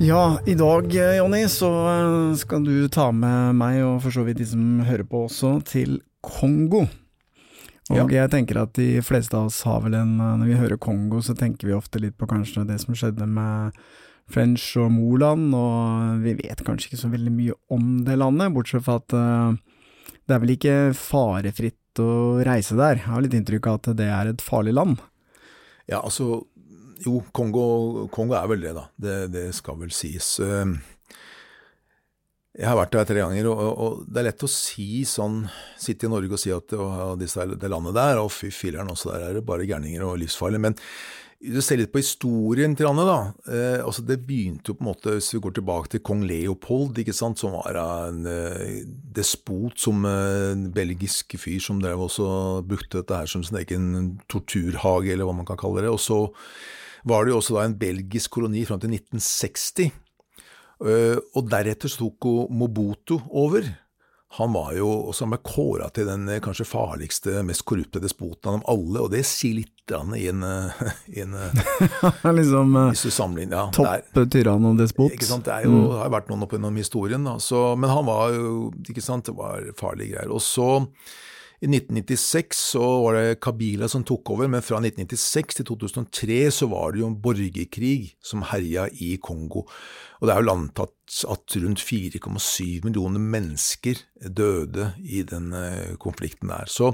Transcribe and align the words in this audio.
Ja, 0.00 0.38
i 0.46 0.54
dag, 0.54 0.92
Jonny, 0.94 1.48
så 1.48 1.68
skal 2.38 2.62
du 2.64 2.88
ta 2.92 3.08
med 3.12 3.56
meg, 3.58 3.80
og 3.82 3.98
for 4.04 4.14
så 4.14 4.22
vidt 4.26 4.38
de 4.38 4.46
som 4.46 4.78
hører 4.86 5.06
på 5.08 5.24
også, 5.26 5.56
til 5.66 5.98
Kongo. 6.22 6.84
Og 7.90 7.96
Ja. 7.96 8.06
jeg 8.06 8.30
tenker 8.30 8.60
at 8.62 8.74
de 8.74 9.00
fleste 9.00 9.34
av 9.34 9.46
oss 9.46 9.62
har 9.62 9.80
vel 9.80 9.94
en 9.94 10.18
Når 10.18 10.44
vi 10.46 10.54
hører 10.54 10.78
Kongo, 10.78 11.20
så 11.20 11.34
tenker 11.34 11.66
vi 11.66 11.72
ofte 11.72 11.98
litt 11.98 12.18
på 12.18 12.26
kanskje 12.28 12.66
det 12.66 12.80
som 12.80 12.94
skjedde 12.94 13.26
med 13.26 13.72
French 14.28 14.76
og 14.76 14.92
Moland, 14.92 15.54
og 15.54 16.22
vi 16.22 16.34
vet 16.34 16.62
kanskje 16.62 16.92
ikke 16.92 17.00
så 17.00 17.10
veldig 17.10 17.32
mye 17.32 17.52
om 17.70 18.04
det 18.04 18.18
landet, 18.18 18.52
bortsett 18.52 18.84
fra 18.84 18.96
at 18.96 19.12
eh, 19.12 19.56
det 20.28 20.34
er 20.34 20.38
vel 20.38 20.50
ikke 20.50 20.94
farefritt 20.94 21.98
å 21.98 22.44
reise 22.44 22.76
der. 22.76 22.96
Jeg 22.96 23.06
har 23.08 23.22
litt 23.22 23.32
inntrykk 23.32 23.66
av 23.66 23.74
at 23.80 23.96
det 23.96 24.06
er 24.06 24.26
et 24.28 24.42
farlig 24.42 24.74
land. 24.74 24.98
Ja, 25.88 26.02
altså 26.02 26.44
Jo, 27.04 27.20
Kongo, 27.32 28.08
Kongo 28.10 28.34
er 28.34 28.48
vel 28.50 28.60
det, 28.64 28.72
da. 28.74 28.86
Det, 28.98 29.16
det 29.34 29.46
skal 29.54 29.76
vel 29.82 29.92
sies. 29.94 30.38
Eh, 30.42 30.72
Jeg 32.58 32.66
har 32.66 32.74
vært 32.80 32.90
der 32.96 33.04
tre 33.06 33.20
ganger, 33.22 33.46
og, 33.52 33.60
og- 33.78 33.98
det 34.10 34.18
er 34.18 34.26
lett 34.32 34.42
å 34.42 34.48
si 34.50 35.04
sånn 35.06 35.44
Sitte 35.78 36.08
i 36.08 36.10
Norge 36.10 36.32
og 36.34 36.40
si 36.42 36.50
at 36.50 36.72
disse, 37.20 37.44
det 37.54 37.70
landet 37.70 37.94
der, 37.94 38.18
og 38.18 38.32
fy 38.34 38.48
filler'n, 38.50 38.90
også 38.90 39.12
der 39.14 39.28
er 39.28 39.34
det 39.38 39.44
bare 39.46 39.66
gærninger 39.68 40.02
og 40.02 40.18
livsfarlig. 40.18 40.58
Men 40.64 40.74
du 41.38 41.60
ser 41.62 41.78
litt 41.78 41.92
på 41.94 42.00
historien 42.02 42.74
til 42.74 42.88
landet, 42.88 43.06
da. 43.06 43.18
Eh, 43.46 43.84
altså 43.86 44.02
Det 44.04 44.16
begynte 44.26 44.72
jo 44.72 44.74
på 44.74 44.82
en 44.82 44.88
måte, 44.90 45.12
hvis 45.14 45.30
vi 45.36 45.40
går 45.44 45.54
tilbake 45.60 45.88
til 45.92 46.00
kong 46.02 46.24
Leopold, 46.26 46.98
ikke 46.98 47.14
sant, 47.14 47.38
som 47.38 47.54
var 47.54 47.78
en 47.78 48.26
eh, 48.26 48.82
despot, 49.14 49.78
som 49.78 50.02
eh, 50.04 50.50
en 50.56 50.66
belgisk 50.74 51.38
fyr 51.38 51.60
som 51.62 51.78
drev 51.84 52.02
også 52.08 52.26
brukte 52.66 53.04
dette 53.04 53.14
her 53.22 53.30
som 53.30 53.44
sin 53.46 53.60
egen 53.62 54.18
torturhage, 54.26 55.12
eller 55.14 55.30
hva 55.30 55.36
man 55.38 55.46
kan 55.46 55.60
kalle 55.62 55.86
det. 55.86 55.94
Og 55.94 56.02
så 56.02 56.24
var 57.04 57.24
det 57.24 57.34
jo 57.34 57.40
også 57.40 57.58
da 57.58 57.66
en 57.66 57.78
belgisk 57.78 58.38
koloni 58.38 58.64
fram 58.68 58.80
til 58.82 58.94
1960. 58.96 59.90
Eh, 60.78 61.18
og 61.34 61.50
deretter 61.50 61.90
tok 61.90 62.26
hun 62.28 62.58
Mobutu 62.58 63.18
over. 63.30 63.66
Han 64.36 64.52
var 64.52 64.74
jo 64.76 64.88
også 65.08 65.24
med 65.24 65.40
kåra 65.40 65.88
til 65.94 66.04
den 66.06 66.26
eh, 66.28 66.40
kanskje 66.44 66.66
farligste, 66.68 67.40
mest 67.48 67.64
korrupte 67.68 68.00
despoten 68.02 68.50
av 68.50 68.58
dem 68.58 68.66
alle, 68.68 69.00
og 69.00 69.12
det 69.14 69.22
sier 69.26 69.56
litt 69.62 69.74
i 69.88 70.26
en, 70.28 70.42
eh, 70.44 70.82
i 71.16 71.22
en 71.24 71.32
liksom 72.38 72.74
Hvis 72.90 73.06
du 73.06 73.14
sammenligner 73.14 73.56
ja, 73.56 73.62
topp 73.72 74.18
tyrann 74.28 74.66
og 74.68 74.76
despot. 74.76 75.14
ikke 75.16 75.30
sant? 75.30 75.48
Det 75.48 75.54
er 75.54 75.64
jo, 75.64 75.94
har 75.96 76.10
jo 76.10 76.16
vært 76.18 76.28
noen 76.28 76.44
opp 76.44 76.52
gjennom 76.52 76.76
historien, 76.76 77.24
da. 77.24 77.38
Så, 77.40 77.72
men 77.80 77.88
han 77.88 78.04
var 78.04 78.36
jo 78.36 78.68
ikke 78.84 79.04
sant, 79.04 79.30
det 79.30 79.36
var 79.38 79.64
farlige 79.80 80.18
greier. 80.18 80.34
Og 80.36 80.44
så, 80.44 80.68
i 81.58 81.66
1996, 81.66 82.58
så 82.74 82.84
var 83.02 83.16
det 83.18 83.40
Kabila 83.42 83.88
som 83.90 84.04
tok 84.06 84.30
over, 84.30 84.46
men 84.50 84.62
fra 84.62 84.78
1996 84.78 85.58
til 85.58 85.66
2003 85.66 86.36
så 86.54 86.68
var 86.70 86.94
det 86.94 87.02
jo 87.02 87.08
en 87.10 87.18
borgerkrig 87.22 88.12
som 88.22 88.44
herja 88.46 88.86
i 89.02 89.16
Kongo. 89.22 89.64
Og 90.20 90.28
det 90.28 90.34
er 90.34 90.44
jo 90.44 90.54
antatt 90.54 90.94
at 91.08 91.56
rundt 91.56 91.80
4,7 91.80 92.84
millioner 92.84 93.22
mennesker 93.22 94.02
døde 94.36 94.90
i 95.00 95.22
den 95.26 95.52
eh, 95.56 95.94
konflikten 96.00 96.50
der. 96.52 96.68
Så 96.68 96.90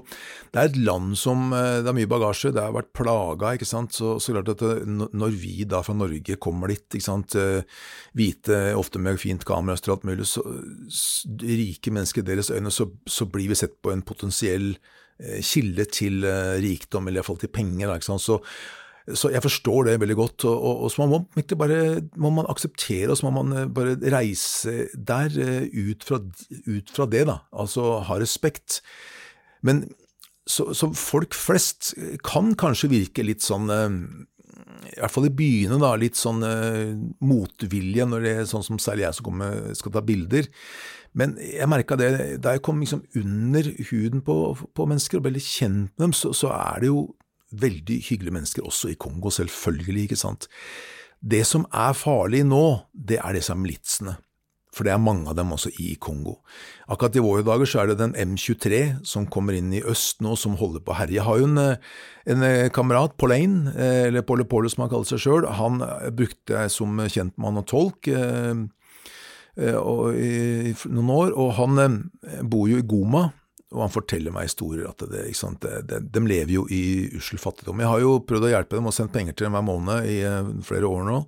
det 0.52 0.60
er 0.60 0.68
et 0.70 0.78
land 0.78 1.16
som 1.18 1.52
eh, 1.56 1.80
Det 1.82 1.90
er 1.90 1.96
mye 1.98 2.10
bagasje, 2.10 2.52
det 2.54 2.62
har 2.62 2.76
vært 2.76 2.92
plaga, 2.94 3.54
ikke 3.54 3.68
sant. 3.68 3.96
Så, 3.96 4.16
så 4.22 4.36
klart 4.36 4.52
at 4.54 4.62
det, 4.62 4.86
når 4.86 5.34
vi 5.40 5.66
da 5.68 5.82
fra 5.84 5.96
Norge 5.98 6.38
kommer 6.42 6.70
dit, 6.70 6.84
ikke 6.94 7.08
sant, 7.08 7.34
eh, 7.40 7.66
hvite, 8.14 8.60
ofte 8.78 9.02
med 9.02 9.18
fint 9.22 9.44
kamera 9.48 9.78
og 9.80 9.96
alt 9.96 10.06
mulig, 10.08 10.28
så 10.30 10.44
rike 11.42 11.92
mennesker 11.94 12.22
i 12.22 12.28
deres 12.30 12.52
øyne, 12.54 12.72
så, 12.72 12.88
så 13.06 13.26
blir 13.30 13.50
vi 13.50 13.58
sett 13.58 13.80
på 13.82 13.92
en 13.92 14.04
potensiell 14.06 14.76
eh, 15.18 15.42
kilde 15.42 15.88
til 15.90 16.24
eh, 16.28 16.56
rikdom, 16.62 17.08
eller 17.08 17.22
iallfall 17.22 17.42
til 17.42 17.52
penger. 17.54 17.88
Da, 17.88 17.98
ikke 17.98 18.12
sant? 18.12 18.24
Så, 18.24 18.40
så 19.12 19.28
jeg 19.28 19.44
forstår 19.44 19.90
det 19.90 19.98
veldig 20.00 20.16
godt, 20.16 20.46
og, 20.48 20.54
og, 20.56 20.84
og 20.86 20.92
så 20.92 21.02
må 21.02 21.06
man 21.10 21.26
egentlig 21.36 21.58
bare 21.60 21.80
må 22.16 22.30
man 22.32 22.48
akseptere, 22.48 23.10
og 23.12 23.18
så 23.20 23.28
må 23.28 23.42
man 23.42 23.56
eh, 23.58 23.66
bare 23.68 23.98
reise 24.14 24.86
der 24.96 25.34
eh, 25.36 25.66
ut 25.68 26.06
fra, 26.08 26.22
ut 26.64 26.94
fra 26.94 27.06
det, 27.12 27.26
da. 27.28 27.42
Altså 27.52 27.98
ha 28.08 28.16
respekt. 28.20 28.80
Men 29.60 29.84
så, 30.48 30.70
så 30.76 30.88
folk 30.96 31.36
flest 31.36 31.92
kan 32.24 32.54
kanskje 32.60 32.92
virke 32.92 33.26
litt 33.26 33.44
sånn 33.44 33.68
eh, 33.72 33.98
i 34.94 35.00
hvert 35.00 35.12
fall 35.12 35.28
i 35.28 35.36
byene, 35.36 35.76
da, 35.80 35.94
litt 36.00 36.16
sånn 36.16 36.42
motvilje 37.24 38.04
når 38.06 38.24
det 38.24 38.32
er 38.38 38.48
sånn 38.48 38.64
som 38.66 38.78
særlig 38.80 39.06
jeg 39.06 39.16
som 39.16 39.26
kommer, 39.26 39.56
skal 39.76 39.94
ta 39.94 40.02
bilder. 40.04 40.46
Men 41.18 41.36
jeg 41.40 41.66
merka 41.70 41.96
det 41.98 42.10
da 42.44 42.52
jeg 42.54 42.62
kom 42.66 42.82
liksom 42.82 43.02
under 43.18 43.68
huden 43.90 44.22
på, 44.26 44.36
på 44.76 44.86
mennesker 44.90 45.18
og 45.18 45.26
ble 45.26 45.36
litt 45.36 45.46
kjent 45.48 45.92
med 45.94 46.04
dem, 46.04 46.14
så, 46.16 46.34
så 46.36 46.52
er 46.52 46.84
det 46.84 46.90
jo 46.92 47.06
veldig 47.60 48.00
hyggelige 48.08 48.34
mennesker 48.34 48.66
også 48.66 48.92
i 48.92 48.98
Kongo, 49.00 49.30
selvfølgelig, 49.34 50.08
ikke 50.08 50.20
sant. 50.20 50.48
Det 51.24 51.44
som 51.48 51.64
er 51.72 51.96
farlig 51.96 52.44
nå, 52.46 52.64
det 52.92 53.20
er 53.22 53.36
disse 53.36 53.54
militsene. 53.56 54.18
For 54.74 54.86
det 54.86 54.94
er 54.94 55.02
mange 55.02 55.28
av 55.30 55.36
dem 55.38 55.52
også 55.54 55.70
i 55.80 55.94
Kongo. 56.02 56.40
Akkurat 56.90 57.14
i 57.16 57.22
våre 57.22 57.44
dager 57.46 57.68
så 57.68 57.82
er 57.82 57.92
det 57.92 58.00
den 58.00 58.16
M23 58.18 58.80
som 59.06 59.28
kommer 59.30 59.54
inn 59.56 59.70
i 59.74 59.84
øst 59.86 60.22
nå, 60.24 60.34
som 60.40 60.56
holder 60.58 60.82
på 60.82 60.92
å 60.92 60.98
herje. 60.98 61.20
Jeg 61.20 61.26
har 61.28 61.38
jo 61.38 61.46
en, 61.46 61.60
eh, 61.62 61.76
en 62.34 62.42
eh, 62.42 62.70
kamerat, 62.74 63.14
Pauline, 63.16 63.70
eh, 63.76 64.08
eller 64.08 64.26
Pole 64.26 64.44
Pole 64.44 64.70
som 64.70 64.84
han 64.84 64.90
kaller 64.90 65.06
seg 65.06 65.22
sjøl, 65.22 65.46
han 65.46 65.78
brukte 66.16 66.58
jeg 66.58 66.74
som 66.74 66.98
kjentmann 66.98 67.60
og 67.62 67.68
tolk 67.70 68.10
og, 69.54 70.16
i, 70.18 70.72
noen 70.90 71.10
år, 71.14 71.30
og 71.38 71.52
han 71.60 72.10
bor 72.42 72.66
jo 72.66 72.80
i 72.80 72.86
Goma. 72.90 73.28
Og 73.72 73.80
han 73.80 73.92
forteller 73.92 74.34
meg 74.34 74.48
historier 74.48 74.90
at 74.90 75.02
det, 75.10 75.24
ikke 75.30 75.40
sant, 75.40 75.64
det, 75.88 76.00
de 76.12 76.22
lever 76.22 76.52
jo 76.58 76.66
i 76.70 76.82
ussel 77.16 77.40
fattigdom. 77.42 77.80
Jeg 77.82 77.90
har 77.90 78.02
jo 78.04 78.18
prøvd 78.26 78.48
å 78.48 78.52
hjelpe 78.52 78.78
dem 78.78 78.90
og 78.90 78.94
sendt 78.94 79.14
penger 79.14 79.34
til 79.34 79.48
dem 79.48 79.56
hver 79.56 79.66
måned 79.66 80.10
i 80.10 80.18
eh, 80.28 80.50
flere 80.66 80.90
år 80.90 81.06
nå. 81.08 81.20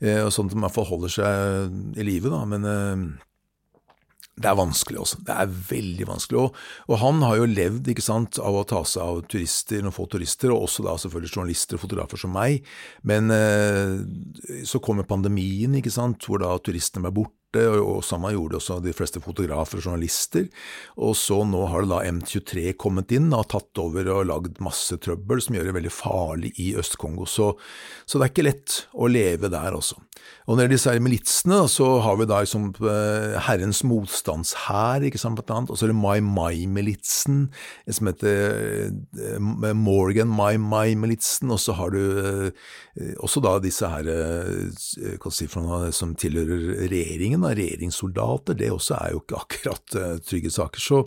Eh, 0.00 0.22
og 0.24 0.32
sånn 0.34 0.48
at 0.48 0.54
de 0.56 0.58
i 0.58 0.64
hvert 0.64 0.74
fall 0.78 0.88
holder 0.88 1.12
seg 1.12 2.00
i 2.00 2.06
live, 2.08 2.32
da. 2.32 2.40
Men 2.48 2.66
eh, 2.66 3.04
det 4.40 4.48
er 4.48 4.56
vanskelig 4.56 5.00
også. 5.02 5.20
Det 5.26 5.34
er 5.36 5.56
veldig 5.70 6.06
vanskelig. 6.08 6.44
Og, 6.46 6.60
og 6.88 7.00
han 7.02 7.20
har 7.26 7.40
jo 7.40 7.48
levd 7.50 7.90
ikke 7.92 8.04
sant, 8.04 8.40
av 8.40 8.56
å 8.56 8.66
ta 8.68 8.80
seg 8.88 9.04
av 9.04 9.20
turister, 9.30 9.82
noen 9.84 9.94
få 9.94 10.06
turister, 10.10 10.54
og 10.54 10.64
også 10.66 10.86
da 10.86 10.96
selvfølgelig 11.00 11.34
journalister 11.34 11.76
og 11.76 11.84
fotografer 11.84 12.22
som 12.22 12.32
meg. 12.34 12.64
Men 13.06 13.28
eh, 13.34 14.64
så 14.68 14.80
kommer 14.82 15.08
pandemien, 15.08 15.76
ikke 15.76 15.92
sant, 15.92 16.24
hvor 16.24 16.40
da 16.42 16.54
turistene 16.64 17.06
ble 17.08 17.20
borte. 17.20 17.36
Og, 17.58 17.80
og 17.82 18.04
samme 18.06 18.30
gjorde 18.34 18.60
også 18.60 18.78
de 18.84 18.94
fleste 18.94 19.22
fotografer 19.24 19.80
og 19.80 19.86
journalister. 19.88 20.46
Og 21.00 21.16
så 21.18 21.40
nå 21.48 21.64
har 21.72 21.84
det 21.84 21.90
da 21.92 22.02
M23 22.06 22.74
kommet 22.80 23.10
inn 23.16 23.32
og 23.34 23.48
tatt 23.50 23.80
over 23.82 24.12
og 24.14 24.28
lagd 24.30 24.60
masse 24.62 25.00
trøbbel 25.02 25.42
som 25.42 25.58
gjør 25.58 25.70
det 25.70 25.76
veldig 25.80 25.94
farlig 25.94 26.52
i 26.62 26.70
Øst-Kongo. 26.78 27.26
Så, 27.26 27.52
så 28.06 28.18
det 28.18 28.28
er 28.28 28.34
ikke 28.34 28.46
lett 28.46 28.78
å 28.94 29.10
leve 29.10 29.50
der 29.52 29.76
også. 29.76 29.98
Og 30.50 30.56
når 30.58 30.66
det 30.66 30.74
gjelder 30.74 30.74
disse 30.74 31.02
militsene, 31.04 31.56
så 31.70 31.88
har 32.02 32.16
vi 32.18 32.24
da 32.26 32.40
liksom 32.42 32.64
eh, 32.82 33.36
Herrens 33.46 33.84
motstandshær, 33.86 35.04
ikke 35.06 35.20
sant, 35.22 35.38
blant 35.38 35.52
annet. 35.54 35.70
Og 35.70 35.78
så 35.78 35.86
er 35.86 35.92
det 35.92 35.98
Mai 36.00 36.18
Mai-militsen, 36.26 37.44
som 37.86 38.10
heter 38.10 38.88
eh, 38.90 39.38
Morgan 39.38 40.32
Mai 40.34 40.58
Mai-militsen. 40.58 41.52
Og 41.54 41.62
så 41.62 41.76
har 41.78 41.94
du 41.94 42.00
eh, 42.50 43.14
også 43.22 43.44
da 43.46 43.54
disse 43.62 43.92
her 43.92 44.10
eh, 44.10 44.74
si 45.30 45.46
som 45.46 46.16
tilhører 46.18 46.66
regjeringen, 46.90 47.46
da, 47.46 47.54
regjeringssoldater. 47.54 48.58
Det 48.58 48.72
også 48.74 48.98
er 48.98 49.14
jo 49.14 49.22
ikke 49.22 49.44
akkurat 49.44 49.98
eh, 50.02 50.18
trygge 50.26 50.50
saker. 50.50 50.82
Så 50.82 51.04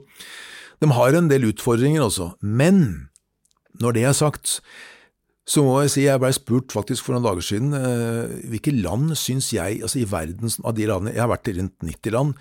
de 0.80 0.94
har 0.96 1.20
en 1.20 1.28
del 1.28 1.52
utfordringer 1.52 2.08
også. 2.08 2.32
Men 2.40 3.10
når 3.84 4.00
det 4.00 4.08
er 4.08 4.16
sagt, 4.16 4.62
så 5.44 5.64
må 5.66 5.80
jeg 5.84 5.92
si 5.92 6.06
jeg 6.06 6.22
ble 6.24 6.30
spurt 6.36 6.72
faktisk 6.72 7.04
for 7.04 7.16
noen 7.16 7.26
dager 7.26 7.44
siden 7.44 7.74
eh, 7.76 8.36
hvilke 8.52 8.76
land 8.78 9.12
syns 9.20 9.52
jeg, 9.56 9.82
altså 9.84 10.00
i 10.00 10.08
verden 10.08 10.54
av 10.64 10.78
de 10.78 10.88
landene, 10.88 11.16
jeg 11.16 11.24
har 11.26 11.34
vært 11.34 11.52
i 11.52 11.58
rundt 11.58 11.84
90 11.84 12.16
land, 12.16 12.38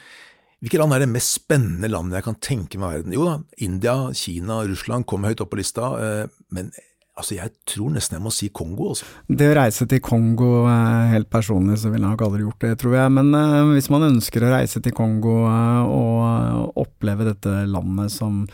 hvilke 0.63 0.79
land 0.79 0.95
er 0.95 1.03
det 1.03 1.11
mest 1.11 1.41
spennende 1.41 1.91
landet 1.91 2.21
jeg 2.21 2.29
kan 2.29 2.39
tenke 2.39 2.79
meg 2.79 2.93
i 2.93 3.01
verden? 3.01 3.17
Jo 3.17 3.27
da, 3.27 3.35
India, 3.67 3.97
Kina, 4.15 4.61
Russland 4.71 5.09
kommer 5.11 5.33
høyt 5.33 5.43
opp 5.43 5.51
på 5.51 5.59
lista, 5.59 5.89
eh, 5.99 6.43
men 6.55 6.71
altså 7.19 7.37
jeg 7.37 7.53
tror 7.69 7.93
nesten 7.93 8.17
jeg 8.17 8.25
må 8.25 8.33
si 8.35 8.49
Kongo. 8.55 8.93
Altså. 8.93 9.09
Det 9.29 9.51
å 9.51 9.57
reise 9.59 9.87
til 9.91 10.01
Kongo, 10.05 10.53
eh, 10.71 11.11
helt 11.13 11.31
personlig 11.33 11.81
så 11.83 11.91
ville 11.91 12.07
jeg 12.07 12.15
nok 12.15 12.25
aldri 12.27 12.47
gjort 12.47 12.65
det, 12.65 12.73
tror 12.81 12.97
jeg. 12.97 13.15
Men 13.19 13.35
eh, 13.37 13.73
hvis 13.75 13.91
man 13.93 14.07
ønsker 14.09 14.47
å 14.47 14.53
reise 14.55 14.83
til 14.85 14.95
Kongo 14.97 15.43
uh, 15.45 15.83
og 15.91 16.79
oppleve 16.83 17.27
dette 17.33 17.65
landet 17.69 18.15
som 18.15 18.45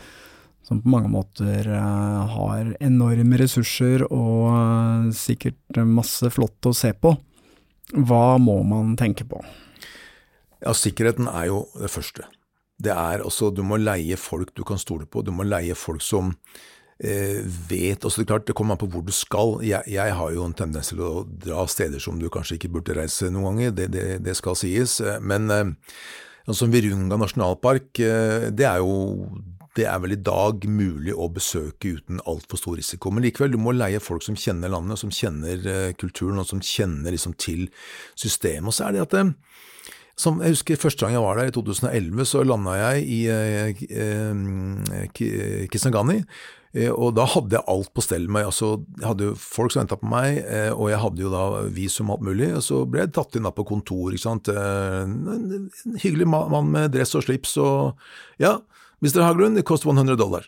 som 0.69 0.83
på 0.83 0.91
mange 0.93 1.09
måter 1.09 1.65
uh, 1.65 2.29
har 2.29 2.75
enorme 2.79 3.39
ressurser 3.41 4.05
og 4.07 4.45
uh, 4.53 5.09
sikkert 5.15 5.81
masse 5.89 6.29
flott 6.33 6.69
å 6.69 6.75
se 6.77 6.93
på. 6.93 7.15
Hva 7.97 8.37
må 8.37 8.59
man 8.69 8.93
tenke 8.99 9.25
på? 9.25 9.41
Ja, 10.61 10.75
Sikkerheten 10.77 11.29
er 11.31 11.49
jo 11.49 11.63
det 11.79 11.89
første. 11.89 12.27
Det 12.79 12.91
er 12.93 13.23
altså, 13.25 13.49
Du 13.51 13.63
må 13.65 13.79
leie 13.79 14.17
folk 14.19 14.53
du 14.55 14.63
kan 14.67 14.79
stole 14.79 15.07
på. 15.09 15.23
Du 15.25 15.31
må 15.35 15.47
leie 15.47 15.75
folk 15.75 16.03
som 16.05 16.35
eh, 16.99 17.41
vet 17.43 18.05
også 18.05 18.21
Det 18.21 18.27
er 18.27 18.31
klart, 18.33 18.47
det 18.47 18.55
kommer 18.55 18.75
an 18.75 18.81
på 18.83 18.91
hvor 18.93 19.03
du 19.03 19.11
skal. 19.15 19.57
Jeg, 19.65 19.83
jeg, 19.89 20.15
har 20.15 20.31
jo 20.35 20.45
en 20.45 20.55
tendens 20.55 20.93
til 20.93 21.01
å 21.03 21.25
dra 21.25 21.65
steder 21.67 21.99
som 22.03 22.19
du 22.19 22.29
kanskje 22.31 22.59
ikke 22.59 22.71
burde 22.77 22.95
reise 22.99 23.31
noen 23.31 23.49
ganger, 23.49 23.75
det, 23.75 23.91
det, 23.95 24.07
det 24.23 24.35
skal 24.37 24.57
sies. 24.59 24.99
Men 25.19 25.49
eh, 25.55 25.73
som 26.53 26.71
Virunga 26.71 27.19
nasjonalpark, 27.19 27.91
eh, 27.99 28.49
det 28.53 28.67
er 28.67 28.83
jo 28.83 28.93
det 29.77 29.85
er 29.85 29.99
vel 30.01 30.15
i 30.15 30.23
dag 30.25 30.65
mulig 30.65 31.13
å 31.13 31.29
besøke 31.33 31.93
uten 31.99 32.21
altfor 32.29 32.57
stor 32.61 32.75
risiko. 32.79 33.11
Men 33.13 33.23
likevel, 33.25 33.53
du 33.53 33.59
må 33.61 33.71
leie 33.75 34.01
folk 34.01 34.23
som 34.25 34.37
kjenner 34.39 34.71
landet, 34.73 35.01
som 35.01 35.13
kjenner 35.13 35.57
uh, 35.67 35.91
kulturen, 35.99 36.41
og 36.41 36.47
som 36.49 36.63
kjenner 36.63 37.13
liksom 37.13 37.33
til 37.39 37.67
systemet. 38.17 38.69
Og 38.71 38.75
så 38.75 38.87
er 38.87 38.97
det 38.97 39.05
at 39.05 39.17
eh, 39.19 39.33
som 40.19 40.41
jeg 40.43 40.51
husker 40.51 40.75
Første 40.81 41.05
gang 41.05 41.13
jeg 41.15 41.23
var 41.23 41.35
der, 41.39 41.47
i 41.51 41.55
2011, 41.55 42.25
så 42.27 42.41
landa 42.43 42.73
jeg 42.75 42.95
i 43.07 43.19
uh, 43.31 43.69
Kisangani. 45.71 46.23
Og 46.93 47.15
da 47.17 47.23
hadde 47.25 47.55
jeg 47.55 47.65
alt 47.65 47.89
på 47.97 48.01
stell 48.05 48.27
med 48.29 48.45
altså, 48.45 48.75
Jeg 48.99 49.07
hadde 49.07 49.25
jo 49.25 49.37
folk 49.41 49.73
som 49.73 49.79
venta 49.81 49.97
på 49.97 50.05
meg, 50.05 50.37
og 50.75 50.91
jeg 50.91 50.99
hadde 51.01 51.23
jo 51.23 51.31
da 51.33 51.63
visum 51.73 52.11
alt 52.13 52.21
mulig. 52.27 52.51
Og 52.59 52.61
så 52.61 52.83
ble 52.85 53.01
jeg 53.01 53.13
tatt 53.15 53.33
inn 53.39 53.47
da 53.47 53.51
på 53.55 53.65
kontor. 53.65 54.13
ikke 54.13 54.21
sant? 54.21 54.51
En 54.53 55.65
hyggelig 56.03 56.27
mann 56.29 56.69
med 56.69 56.93
dress 56.93 57.17
og 57.17 57.25
slips 57.25 57.55
og 57.63 57.97
Ja, 58.37 58.59
Mr. 59.03 59.23
Haglund, 59.23 59.59
it 59.59 59.65
cost 59.65 59.85
100 59.85 60.17
dollar. 60.19 60.47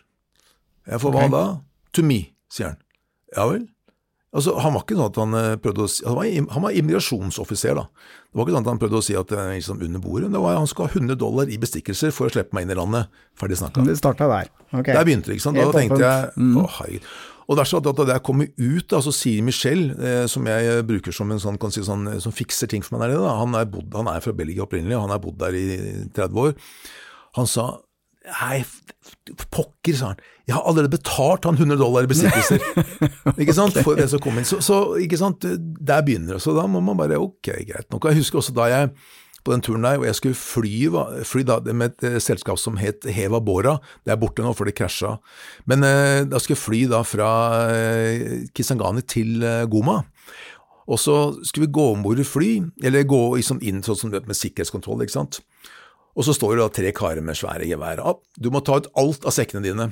Jeg 0.88 1.00
får 1.02 1.14
hva 1.14 1.28
da? 1.32 1.44
To 1.96 2.04
me, 2.04 2.24
sier 2.52 2.72
han. 2.72 2.80
Ja 3.36 3.46
vel. 3.48 3.68
Altså, 4.32 4.54
Han 4.64 4.72
var 4.72 4.86
ikke 4.86 4.96
sånn 4.96 5.10
at 5.10 5.18
han 5.20 5.36
eh, 5.36 5.54
prøvde 5.60 5.84
å 5.84 5.90
si, 5.92 6.04
han 6.08 6.16
var, 6.16 6.28
han 6.54 6.64
var 6.64 6.76
immigrasjonsoffiser, 6.80 7.76
da. 7.76 7.84
Det 8.32 8.38
var 8.38 8.46
ikke 8.46 8.54
sånn 8.54 8.64
at 8.64 8.70
han 8.70 8.80
prøvde 8.80 9.00
å 9.02 9.04
si 9.04 9.16
at 9.18 9.28
det 9.28 9.36
er 9.42 9.50
liksom 9.58 9.82
under 9.84 10.00
bordet. 10.00 10.30
Det 10.32 10.40
var 10.40 10.56
Han 10.56 10.70
skulle 10.70 10.88
ha 10.88 11.00
100 11.02 11.18
dollar 11.20 11.52
i 11.52 11.58
bestikkelser 11.60 12.14
for 12.16 12.30
å 12.30 12.32
slippe 12.32 12.56
meg 12.56 12.64
inn 12.64 12.72
i 12.72 12.78
landet. 12.78 13.20
Ferdig 13.36 13.60
snakka. 13.60 13.84
Det 13.84 13.98
starta 14.00 14.30
der. 14.30 14.48
Okay. 14.72 14.96
Der 14.96 15.04
begynte 15.04 15.28
det, 15.28 15.36
ikke 15.36 15.46
sant. 15.50 15.60
Da 15.60 15.68
tenkte 15.76 16.00
jeg 16.00 16.32
mm. 16.40 16.56
å 16.56 16.64
herregud. 16.78 17.12
Og 17.42 17.58
det 17.58 17.64
er 17.64 17.68
sånn 17.68 17.88
at 17.90 18.00
Da 18.00 18.14
jeg 18.14 18.24
kommer 18.24 18.48
ut, 18.48 18.86
da, 18.88 19.02
så 19.04 19.12
sier 19.12 19.44
Michel, 19.44 19.84
eh, 20.00 20.24
som 20.32 20.48
jeg 20.48 20.80
bruker 20.88 21.12
som 21.12 21.32
en 21.34 21.42
sånn, 21.42 21.60
kan 21.60 21.74
si 21.74 21.84
sånn, 21.84 22.08
som 22.24 22.32
fikser 22.32 22.72
ting 22.72 22.86
for 22.86 22.96
meg 22.96 23.04
der 23.04 23.18
nede, 23.18 23.36
han 23.36 23.58
er, 23.58 23.68
bodd, 23.68 23.92
han 23.98 24.08
er 24.14 24.24
fra 24.24 24.32
Belgia 24.36 24.64
opprinnelig, 24.64 24.96
han 24.96 25.12
har 25.12 25.20
bodd 25.20 25.36
der 25.42 25.58
i 25.58 25.66
30 26.16 26.40
år, 26.46 26.56
han 27.36 27.50
sa 27.50 27.66
Nei, 28.22 28.60
pokker, 29.50 29.96
sa 29.98 30.12
han. 30.12 30.20
Jeg 30.46 30.54
har 30.54 30.66
allerede 30.68 30.92
betalt 30.92 31.46
han 31.48 31.58
100 31.58 31.78
dollar 31.80 32.06
i 32.06 32.10
besittelser. 32.10 32.62
ikke 33.42 33.56
sant, 33.56 33.78
for 33.82 33.98
det 33.98 34.08
som 34.12 34.22
kom 34.22 34.38
inn. 34.38 34.46
Så, 34.46 34.60
så, 34.62 34.78
ikke 35.02 35.18
sant, 35.18 35.42
der 35.42 36.04
begynner 36.06 36.36
det. 36.36 36.42
Så 36.44 36.54
da 36.54 36.68
må 36.70 36.82
man 36.84 36.98
bare 36.98 37.18
ok, 37.18 37.50
greit 37.66 37.90
nok. 37.90 38.06
Jeg 38.10 38.22
husker 38.22 38.42
også 38.42 38.54
da 38.54 38.68
jeg 38.70 38.92
på 39.42 39.50
den 39.50 39.64
turen 39.64 39.82
der, 39.82 39.98
og 39.98 40.06
jeg 40.06 40.14
skulle 40.14 40.38
fly, 40.38 40.74
fly 41.26 41.42
da, 41.48 41.58
med 41.74 41.96
et 41.96 42.06
eh, 42.06 42.20
selskap 42.22 42.60
som 42.62 42.78
het 42.78 43.08
Heva 43.10 43.40
Bora. 43.42 43.76
Det 44.06 44.14
er 44.14 44.20
borte 44.22 44.44
nå, 44.44 44.52
for 44.54 44.70
det 44.70 44.76
krasja. 44.78 45.16
Men 45.66 45.82
eh, 45.86 46.22
da 46.30 46.38
skulle 46.38 46.54
jeg 46.54 46.62
fly 46.62 46.82
da 46.92 47.02
fra 47.06 47.30
eh, 47.74 48.44
Kisangani 48.54 49.02
til 49.02 49.42
eh, 49.42 49.64
Goma. 49.70 49.98
Og 50.86 50.98
så 50.98 51.16
skulle 51.46 51.66
vi 51.66 51.74
gå 51.74 51.88
om 51.92 52.06
bord 52.06 52.22
i 52.22 52.26
fly, 52.26 52.52
eller 52.86 53.08
gå 53.08 53.20
liksom 53.34 53.58
inn 53.66 53.82
sånn 53.86 53.98
som 53.98 54.14
med 54.14 54.38
sikkerhetskontroll, 54.38 55.02
ikke 55.02 55.18
sant. 55.18 55.42
Og 56.12 56.26
så 56.26 56.34
står 56.36 56.54
det 56.54 56.62
da 56.62 56.72
tre 56.76 56.92
karer 56.96 57.24
med 57.24 57.38
svære 57.38 57.66
gevær. 57.68 58.02
Ah, 58.04 58.18
du 58.36 58.50
må 58.52 58.60
ta 58.64 58.78
ut 58.80 58.90
alt 59.00 59.24
av 59.24 59.34
sekkene 59.34 59.64
dine. 59.64 59.88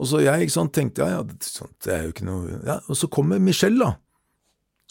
Og 0.00 0.08
så 0.10 0.20
jeg 0.24 0.46
ikke 0.46 0.56
sant, 0.56 0.72
tenkte 0.74 1.04
ja, 1.04 1.20
ja, 1.20 1.68
det 1.84 1.92
er 1.92 2.06
jo 2.06 2.14
ikke 2.14 2.26
noe 2.26 2.56
ja, 2.66 2.78
Og 2.90 2.96
så 2.98 3.08
kommer 3.12 3.42
Michel, 3.42 3.76
da. 3.80 3.94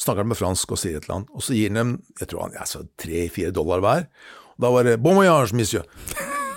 Snakker 0.02 0.26
med 0.26 0.40
fransk 0.40 0.74
og 0.74 0.80
sier 0.82 0.98
et 0.98 1.06
eller 1.06 1.20
annet. 1.20 1.34
Og 1.36 1.46
så 1.46 1.58
gir 1.58 1.70
han 1.70 1.82
dem 1.82 1.96
jeg 2.22 2.32
tror 2.32 2.48
han, 2.48 2.58
ja, 2.58 2.86
tre-fire 3.02 3.54
dollar 3.54 3.84
hver. 3.84 4.08
Og 4.56 4.66
da 4.66 4.72
var 4.74 4.88
det 4.88 5.00
bon 5.04 5.20
voyage, 5.20 5.58
monsieur. 5.58 5.86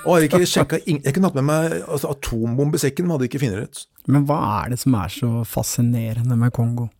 Og 0.04 0.18
har 0.18 0.26
ikke 0.26 0.44
sjekka 0.44 0.80
Jeg 0.84 1.14
kunne 1.16 1.30
hatt 1.30 1.36
med 1.38 1.46
meg 1.48 1.78
altså, 1.80 2.12
atombombesekken, 2.12 3.06
men 3.06 3.16
hadde 3.16 3.28
ikke 3.30 3.40
funnet 3.40 3.68
ut. 3.68 3.84
Men 4.12 4.26
hva 4.28 4.38
er 4.60 4.74
det 4.74 4.80
som 4.82 4.96
er 5.00 5.12
så 5.12 5.30
fascinerende 5.48 6.36
med 6.36 6.52
Kongo? 6.56 6.90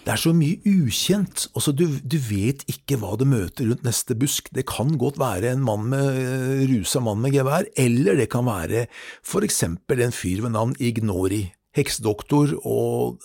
Det 0.00 0.14
er 0.14 0.20
så 0.20 0.32
mye 0.32 0.56
ukjent. 0.64 1.46
Altså, 1.52 1.74
du, 1.76 1.84
du, 2.00 2.16
vet 2.24 2.64
ikke 2.72 2.96
hva 3.02 3.12
du 3.20 3.26
møter 3.28 3.68
rundt 3.68 3.84
neste 3.84 4.16
busk. 4.18 4.48
Det 4.56 4.64
kan 4.68 4.94
godt 5.00 5.20
være 5.20 5.52
en 5.52 5.64
mann 5.64 5.90
med, 5.92 6.20
eh, 6.24 6.62
rusa 6.70 7.02
mann 7.04 7.20
med 7.20 7.36
gevær, 7.36 7.68
eller 7.76 8.16
det 8.16 8.30
kan 8.32 8.48
være 8.48 8.86
for 9.22 9.44
eksempel 9.44 10.00
en 10.00 10.14
fyr 10.14 10.40
ved 10.46 10.54
navn 10.56 10.72
Ignori, 10.80 11.44
heksedoktor, 11.76 12.56
og 12.64 13.20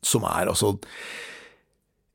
som 0.00 0.24
er 0.24 0.48
altså 0.48 0.78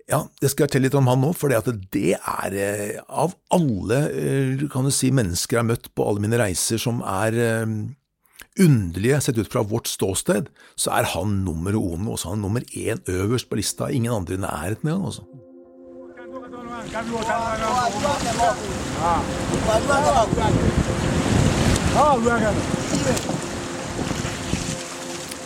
ja, 0.10 0.20
jeg 0.42 0.52
skal 0.52 0.68
fortelle 0.68 0.86
litt 0.86 0.98
om 0.98 1.08
han 1.10 1.22
nå, 1.22 1.32
for 1.38 1.50
det 1.50 2.18
er 2.18 2.58
eh, 2.62 2.98
av 3.06 3.38
alle 3.54 4.02
eh, 4.10 4.66
kan 4.74 4.86
du 4.86 4.94
si, 4.94 5.12
mennesker 5.14 5.58
jeg 5.58 5.62
har 5.62 5.70
møtt 5.70 5.92
på 5.94 6.10
alle 6.10 6.26
mine 6.26 6.42
reiser 6.42 6.82
som 6.82 7.06
er 7.06 7.38
underlige 8.60 9.22
sett 9.22 9.38
ut 9.38 9.52
fra 9.52 9.64
vårt 9.64 9.88
ståsted, 9.88 10.50
så 10.76 10.92
er 10.92 11.10
han 11.16 11.42
nummer 11.46 11.76
uno, 11.76 12.12
og 12.12 12.20
så 12.20 12.30
er 12.30 12.38
han 12.38 12.46
nummer 12.46 12.62
én 12.72 13.02
øverst 13.12 13.50
på 13.50 13.56
lista. 13.60 13.88
Ingen 13.88 14.14
andre 14.14 14.34
i 14.34 14.38
nærheten 14.38 14.88
engang, 14.90 15.06
altså. 15.06 15.22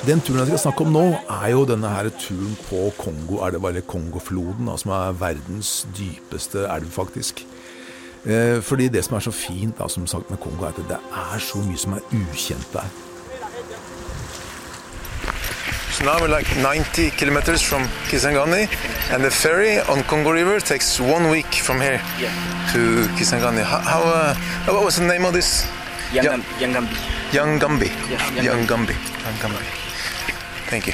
Den 0.08 0.22
turen 0.22 0.40
jeg 0.40 0.48
skal 0.48 0.60
snakke 0.60 0.86
om 0.86 0.94
nå, 0.94 1.06
er 1.30 1.50
jo 1.52 1.66
denne 1.70 1.90
her 1.90 2.10
turen 2.20 2.56
på 2.70 2.90
Kongo, 2.98 3.42
er 3.46 3.60
bare 3.60 3.82
Kongofloden, 3.82 4.72
som 4.78 4.92
er 4.92 5.18
verdens 5.20 5.88
dypeste 5.98 6.66
elv, 6.66 6.90
faktisk. 6.92 7.46
Eh, 8.26 8.62
fordi 8.62 8.88
det 8.88 9.04
som 9.06 9.16
er 9.16 9.20
så 9.20 9.32
fint 9.32 9.78
da, 9.80 9.88
som 9.88 10.08
sagt 10.08 10.30
med 10.30 10.40
Kongo, 10.40 10.64
er 10.64 10.74
at 10.74 10.82
det 10.90 10.98
er 10.98 11.40
så 11.40 11.62
mye 11.64 11.78
som 11.78 11.94
er 11.94 12.10
ukjent 12.10 12.74
der. 12.74 13.09
So 16.00 16.06
now 16.06 16.22
we're 16.22 16.30
like 16.30 16.48
90 16.56 17.12
kilometers 17.12 17.62
from 17.62 17.84
Kisangani, 18.08 18.70
and 19.12 19.22
the 19.22 19.30
ferry 19.30 19.80
on 19.80 20.02
Congo 20.04 20.32
River 20.32 20.62
takes 20.62 20.98
one 20.98 21.30
week 21.30 21.54
from 21.56 21.82
here 21.82 22.00
yeah. 22.18 22.32
to 22.72 23.04
Kisangani. 23.20 23.64
How, 23.64 23.80
how 23.80 24.02
uh, 24.04 24.34
what 24.74 24.86
was 24.86 24.96
the 24.96 25.06
name 25.06 25.26
of 25.26 25.34
this? 25.34 25.68
Yangambi. 26.14 26.46
Yangambi. 26.64 26.96
Yangambi. 27.36 27.90
Yeah, 28.10 28.48
Yangambi. 28.48 28.96
Yangambi. 29.28 29.66
Thank 30.70 30.88
you. 30.88 30.94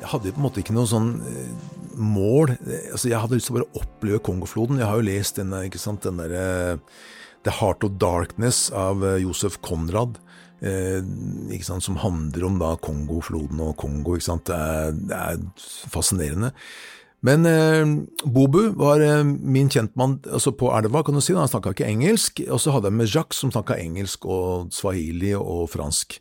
Jeg 0.00 0.08
hadde 0.12 0.34
på 0.34 0.36
en 0.36 0.44
måte 0.50 0.60
ikke 0.60 0.76
noe 0.76 0.84
sånn 0.84 1.08
eh, 1.24 1.50
mål. 1.96 2.52
Altså, 2.92 3.08
jeg 3.08 3.16
hadde 3.16 3.40
lyst 3.40 3.48
til 3.48 3.56
å 3.56 3.62
bare 3.62 3.80
oppleve 3.80 4.20
Kongofloden. 4.28 4.82
Jeg 4.84 4.90
har 4.92 5.00
jo 5.00 5.08
lest 5.08 5.40
denne, 5.40 5.64
ikke 5.70 5.80
sant, 5.80 6.04
den 6.04 6.20
derre 6.20 6.76
uh, 6.76 7.00
The 7.48 7.56
Heart 7.62 7.88
of 7.88 7.96
Darkness 7.96 8.66
av 8.76 9.00
uh, 9.00 9.16
Josef 9.24 9.56
Konrad. 9.64 10.20
Ikke 10.62 11.66
sant, 11.66 11.84
som 11.84 11.98
handler 12.00 12.46
om 12.48 12.60
da 12.60 12.74
Kongofloden 12.80 13.60
og 13.60 13.74
Kongo. 13.80 14.16
Det 14.16 14.56
er, 14.56 14.94
det 14.96 15.16
er 15.16 15.42
fascinerende. 15.92 16.54
Men 17.26 17.46
eh, 17.48 17.84
Bobu 18.28 18.70
var 18.76 19.00
eh, 19.02 19.24
min 19.24 19.70
kjentmann 19.72 20.18
altså 20.30 20.52
på 20.56 20.70
elva, 20.76 21.02
kan 21.02 21.16
du 21.16 21.22
si. 21.24 21.34
Han 21.36 21.50
snakka 21.50 21.74
ikke 21.74 21.88
engelsk. 21.88 22.44
Og 22.46 22.60
så 22.62 22.74
hadde 22.74 22.92
jeg 22.92 22.98
med 23.00 23.10
Jacques, 23.10 23.40
som 23.40 23.52
snakka 23.54 23.78
engelsk 23.80 24.26
og 24.28 24.72
swahili 24.74 25.34
og 25.38 25.68
fransk. 25.72 26.20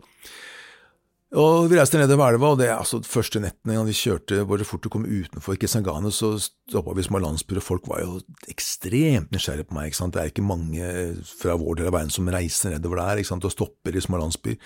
Og 1.34 1.72
Vi 1.72 1.78
reiste 1.80 1.98
nedover 1.98 2.36
elva, 2.36 2.52
og 2.54 2.60
det 2.60 2.68
er 2.70 2.76
altså 2.78 3.00
første 3.02 3.40
nettene 3.42 3.82
vi 3.88 3.96
kjørte 3.98 4.44
hvor 4.46 4.62
fort 4.68 4.84
vi 4.86 4.92
kom 4.94 5.08
utenfor 5.10 5.58
Kisangane, 5.58 6.12
så 6.14 6.36
stoppa 6.38 6.94
vi 6.94 7.06
små 7.08 7.18
landsbyer, 7.24 7.58
og 7.58 7.66
folk 7.66 7.90
var 7.90 8.04
jo 8.04 8.20
ekstremt 8.52 9.34
nysgjerrige 9.34 9.66
på 9.66 9.74
meg. 9.74 9.90
ikke 9.90 10.00
sant? 10.04 10.14
Det 10.14 10.22
er 10.22 10.30
ikke 10.30 10.46
mange 10.46 10.92
fra 11.42 11.58
vår 11.58 11.80
del 11.80 11.90
av 11.90 11.98
verden 11.98 12.14
som 12.14 12.30
reiser 12.30 12.76
nedover 12.76 13.02
der 13.02 13.24
ikke 13.24 13.32
sant? 13.32 13.48
og 13.50 13.56
stopper 13.56 13.98
i 13.98 14.06
små 14.06 14.22
landsbyer. 14.22 14.62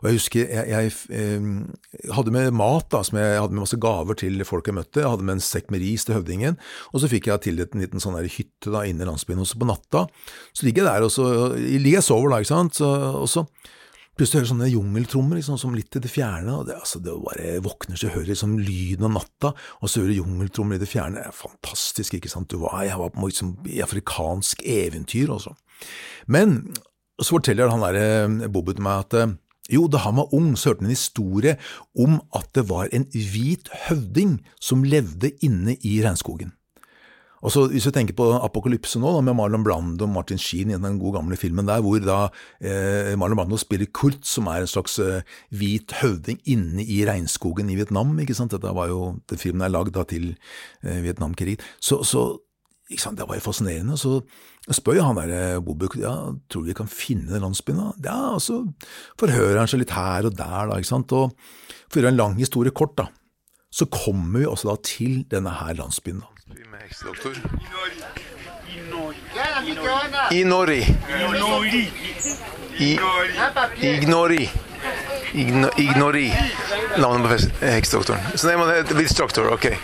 Og 0.00 0.08
Jeg 0.08 0.18
husker 0.18 0.48
jeg, 0.48 0.66
jeg 0.72 0.92
jeg, 1.12 2.12
hadde 2.16 2.34
med 2.34 2.56
mat, 2.56 2.88
da, 2.88 3.04
som 3.04 3.20
jeg 3.20 3.40
hadde 3.42 3.52
med 3.52 3.66
masse 3.68 3.80
gaver 3.84 4.16
til 4.24 4.44
folk 4.48 4.66
jeg 4.66 4.80
møtte. 4.80 5.04
Jeg 5.04 5.12
hadde 5.12 5.28
med 5.28 5.36
en 5.36 5.44
sekk 5.44 5.68
med 5.70 5.84
ris 5.84 6.08
til 6.08 6.16
høvdingen, 6.16 6.56
og 6.92 7.02
så 7.04 7.12
fikk 7.12 7.28
jeg 7.28 7.44
tildelt 7.44 7.76
en 7.76 7.84
liten 7.84 8.00
sånn 8.00 8.16
hytte 8.24 8.72
da 8.72 8.86
inne 8.88 9.04
i 9.04 9.10
landsbyen. 9.12 9.44
Og 9.44 9.52
så 9.52 9.60
på 9.60 9.68
natta 9.68 10.08
så 10.56 10.64
ligger 10.64 10.86
jeg 10.86 10.88
der, 10.88 11.04
og 11.04 11.12
så 11.12 11.52
ligger 11.52 12.00
jeg 12.00 12.08
sover 12.08 12.32
da, 12.32 12.40
ikke 12.40 12.56
sant. 12.56 12.80
Så, 12.80 12.88
og 12.88 13.28
så 13.28 13.44
Plutselig 14.18 14.40
hører 14.40 14.50
sånne 14.50 14.70
jungeltrommer 14.72 15.38
liksom, 15.38 15.58
som 15.62 15.74
litt 15.78 15.94
i 15.94 16.02
det 16.02 16.10
fjerne. 16.10 16.56
og 16.58 16.66
det, 16.66 16.74
altså, 16.74 16.98
det 16.98 17.14
bare 17.22 17.60
våkner 17.62 18.00
så 18.00 18.10
hører 18.10 18.32
liksom 18.32 18.56
lyden 18.58 19.06
av 19.06 19.14
natta, 19.14 19.52
og 19.78 19.86
så 19.86 20.02
hører 20.02 20.10
du 20.10 20.20
jungeltrommer 20.24 20.74
i 20.74 20.82
det 20.82 20.90
fjerne. 20.90 21.22
Det 21.22 21.30
er 21.30 21.36
fantastisk, 21.38 22.18
ikke 22.18 22.32
sant. 22.32 22.50
Du 22.50 22.58
var, 22.64 22.82
jeg 22.82 22.98
var 22.98 23.12
på 23.14 23.30
liksom, 23.30 23.54
i 23.70 23.78
afrikansk 23.84 24.66
eventyr, 24.66 25.30
altså. 25.36 25.54
Men 26.26 26.58
så 27.18 27.36
forteller 27.36 27.70
han 27.70 27.84
derre 27.86 28.48
Bobo 28.50 28.74
til 28.74 28.82
meg 28.86 29.06
at 29.06 29.38
jo, 29.68 29.84
da 29.90 30.00
han 30.00 30.16
var 30.16 30.34
ung, 30.34 30.54
så 30.56 30.72
hørte 30.72 30.82
han 30.82 30.88
en 30.88 30.96
historie 30.96 31.56
om 31.94 32.18
at 32.34 32.50
det 32.56 32.64
var 32.70 32.88
en 32.96 33.04
hvit 33.12 33.68
høvding 33.86 34.38
som 34.64 34.86
levde 34.86 35.30
inne 35.44 35.76
i 35.84 35.98
regnskogen. 36.02 36.54
Og 37.42 37.52
så 37.54 37.66
Hvis 37.70 37.86
vi 37.86 37.94
tenker 37.94 38.16
på 38.18 38.30
Apokalypse 38.38 39.00
nå, 39.00 39.12
da, 39.14 39.22
med 39.24 39.36
Marlon 39.38 39.64
Brando 39.66 40.06
og 40.06 40.14
Martin 40.14 40.40
Sheen 40.40 40.72
i 40.72 40.78
den 40.78 40.98
gode 40.98 41.18
gamle 41.18 41.38
filmen 41.38 41.68
der, 41.68 41.82
hvor 41.84 42.00
da 42.02 42.18
eh, 42.60 43.14
Marlon 43.18 43.38
Brando 43.38 43.58
spiller 43.60 43.90
Kurt, 43.94 44.24
som 44.26 44.48
er 44.50 44.64
en 44.64 44.70
slags 44.70 44.98
eh, 45.02 45.22
hvit 45.54 45.94
høvding 46.00 46.40
inne 46.50 46.82
i 46.82 47.04
regnskogen 47.08 47.70
i 47.70 47.78
Vietnam. 47.78 48.16
ikke 48.18 48.36
sant? 48.36 48.54
Dette 48.54 48.74
var 48.74 48.90
jo, 48.90 49.16
den 49.30 49.38
Filmen 49.38 49.62
er 49.66 49.74
lagd 49.74 49.96
til 50.10 50.32
eh, 50.82 51.00
Vietnamkrigen. 51.04 51.62
Så, 51.80 52.02
så? 52.02 52.28
Det 52.88 53.26
var 53.28 53.36
jo 53.36 53.44
fascinerende. 53.44 53.98
Så 54.00 54.22
spør 54.72 54.96
jo 54.96 55.04
han 55.04 55.18
der 55.20 55.32
eh, 55.36 55.60
Bobuk 55.60 55.98
ja, 56.00 56.14
tror 56.48 56.64
du 56.64 56.70
vi 56.70 56.76
kan 56.76 56.88
finne 56.88 57.28
den 57.28 57.44
landsbyen. 57.44 57.78
da? 57.78 57.92
Ja, 58.08 58.18
og 58.36 58.42
så 58.42 58.62
forhører 59.20 59.60
han 59.60 59.68
seg 59.68 59.82
litt 59.82 59.92
her 59.92 60.24
og 60.24 60.36
der, 60.38 60.70
da. 60.70 60.78
ikke 60.78 60.94
sant? 60.94 61.12
Og 61.12 61.36
For 61.88 62.00
å 62.00 62.02
gjøre 62.02 62.14
en 62.14 62.20
lang 62.20 62.38
historie 62.40 62.72
kort, 62.72 62.96
da, 62.96 63.08
så 63.70 63.86
kommer 63.86 64.38
vi 64.38 64.46
også 64.46 64.68
da 64.68 64.76
til 64.84 65.24
denne 65.30 65.50
her 65.50 65.72
landsbyen. 65.78 66.22
Doktor. 67.04 67.34
Inori. 70.32 70.80
I, 72.78 72.98
ignori. 73.82 74.50
Igno, 75.34 75.68
ignori. 75.78 76.32
Navnet 76.98 77.28
på 77.28 77.66
heksdoktoren. 77.66 78.20
Så 78.34 78.54
of 78.56 78.86
the 78.86 78.96
witch 78.96 79.18
doctor, 79.18 79.52
okay. 79.52 79.76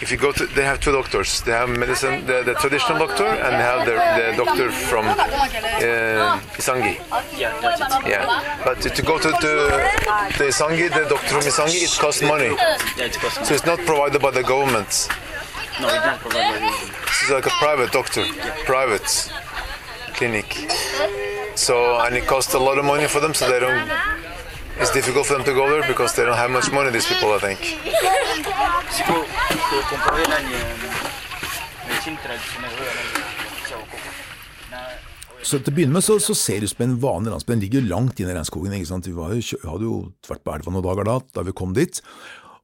If 0.00 0.12
you 0.12 0.16
go 0.16 0.30
to, 0.32 0.46
they 0.46 0.64
have 0.64 0.78
two 0.80 0.92
doctors. 0.92 1.42
They 1.42 1.50
have 1.52 1.68
medicine, 1.68 2.24
the, 2.24 2.42
the 2.44 2.54
traditional 2.54 2.98
doctor, 3.04 3.26
and 3.26 3.52
they 3.58 3.66
have 3.72 3.84
the, 3.84 3.96
the 4.20 4.44
doctor 4.44 4.70
from 4.70 5.06
uh, 5.06 6.38
Isangi. 6.54 6.98
Yeah, 7.36 8.60
but 8.64 8.80
to, 8.82 8.90
to 8.90 9.02
go 9.02 9.18
to, 9.18 9.30
to 9.30 9.50
the 10.38 10.46
Isangi, 10.54 10.88
the 10.88 11.08
doctor 11.08 11.28
from 11.28 11.42
Isangi, 11.42 11.82
it 11.82 11.98
costs 11.98 12.22
money. 12.22 12.56
So 13.44 13.54
it's 13.54 13.66
not 13.66 13.80
provided 13.80 14.22
by 14.22 14.30
the 14.30 14.42
government. 14.44 15.08
No, 15.80 15.86
we 15.88 15.94
don't 15.94 16.18
provide 16.20 16.60
money. 16.60 16.76
It's 17.02 17.30
like 17.30 17.46
a 17.46 17.50
private 17.50 17.90
doctor, 17.90 18.24
private 18.64 19.32
clinic. 20.14 20.70
So 21.56 21.98
and 22.00 22.14
it 22.14 22.26
costs 22.26 22.54
a 22.54 22.58
lot 22.58 22.78
of 22.78 22.84
money 22.84 23.08
for 23.08 23.18
them, 23.18 23.34
so 23.34 23.50
they 23.50 23.58
don't. 23.58 23.90
It's 24.80 24.92
difficult 24.92 25.26
for 25.26 25.34
them 25.34 25.44
to 25.44 25.54
go 25.54 25.68
there 25.68 25.86
because 25.88 26.14
they 26.14 26.24
don't 26.24 26.36
have 26.36 26.50
much 26.50 26.70
money. 26.70 26.90
These 26.90 27.08
people, 27.10 27.32
I 27.34 27.40
think. 27.42 27.58
Så 35.42 35.58
til 35.58 35.72
å 35.72 35.74
begynne 35.74 35.94
med 35.96 36.04
så, 36.04 36.18
så 36.22 36.34
ser 36.36 36.60
det 36.60 36.68
ut 36.68 36.74
som 36.74 36.84
en 36.84 36.96
vanlig 37.02 37.32
landsby. 37.32 37.54
Den 37.54 37.62
ligger 37.64 37.80
jo 37.80 37.90
langt 37.90 38.20
inn 38.20 38.30
i 38.30 38.34
regnskogen. 38.36 38.74
ikke 38.76 38.90
sant? 38.90 39.08
Vi 39.08 39.14
jo, 39.14 39.58
hadde 39.64 39.88
jo 39.88 39.96
vært 40.28 40.44
på 40.44 40.54
elva 40.54 40.74
noen 40.74 40.86
dager 40.86 41.08
da, 41.08 41.16
da 41.34 41.44
vi 41.46 41.56
kom 41.58 41.74
dit. 41.74 42.02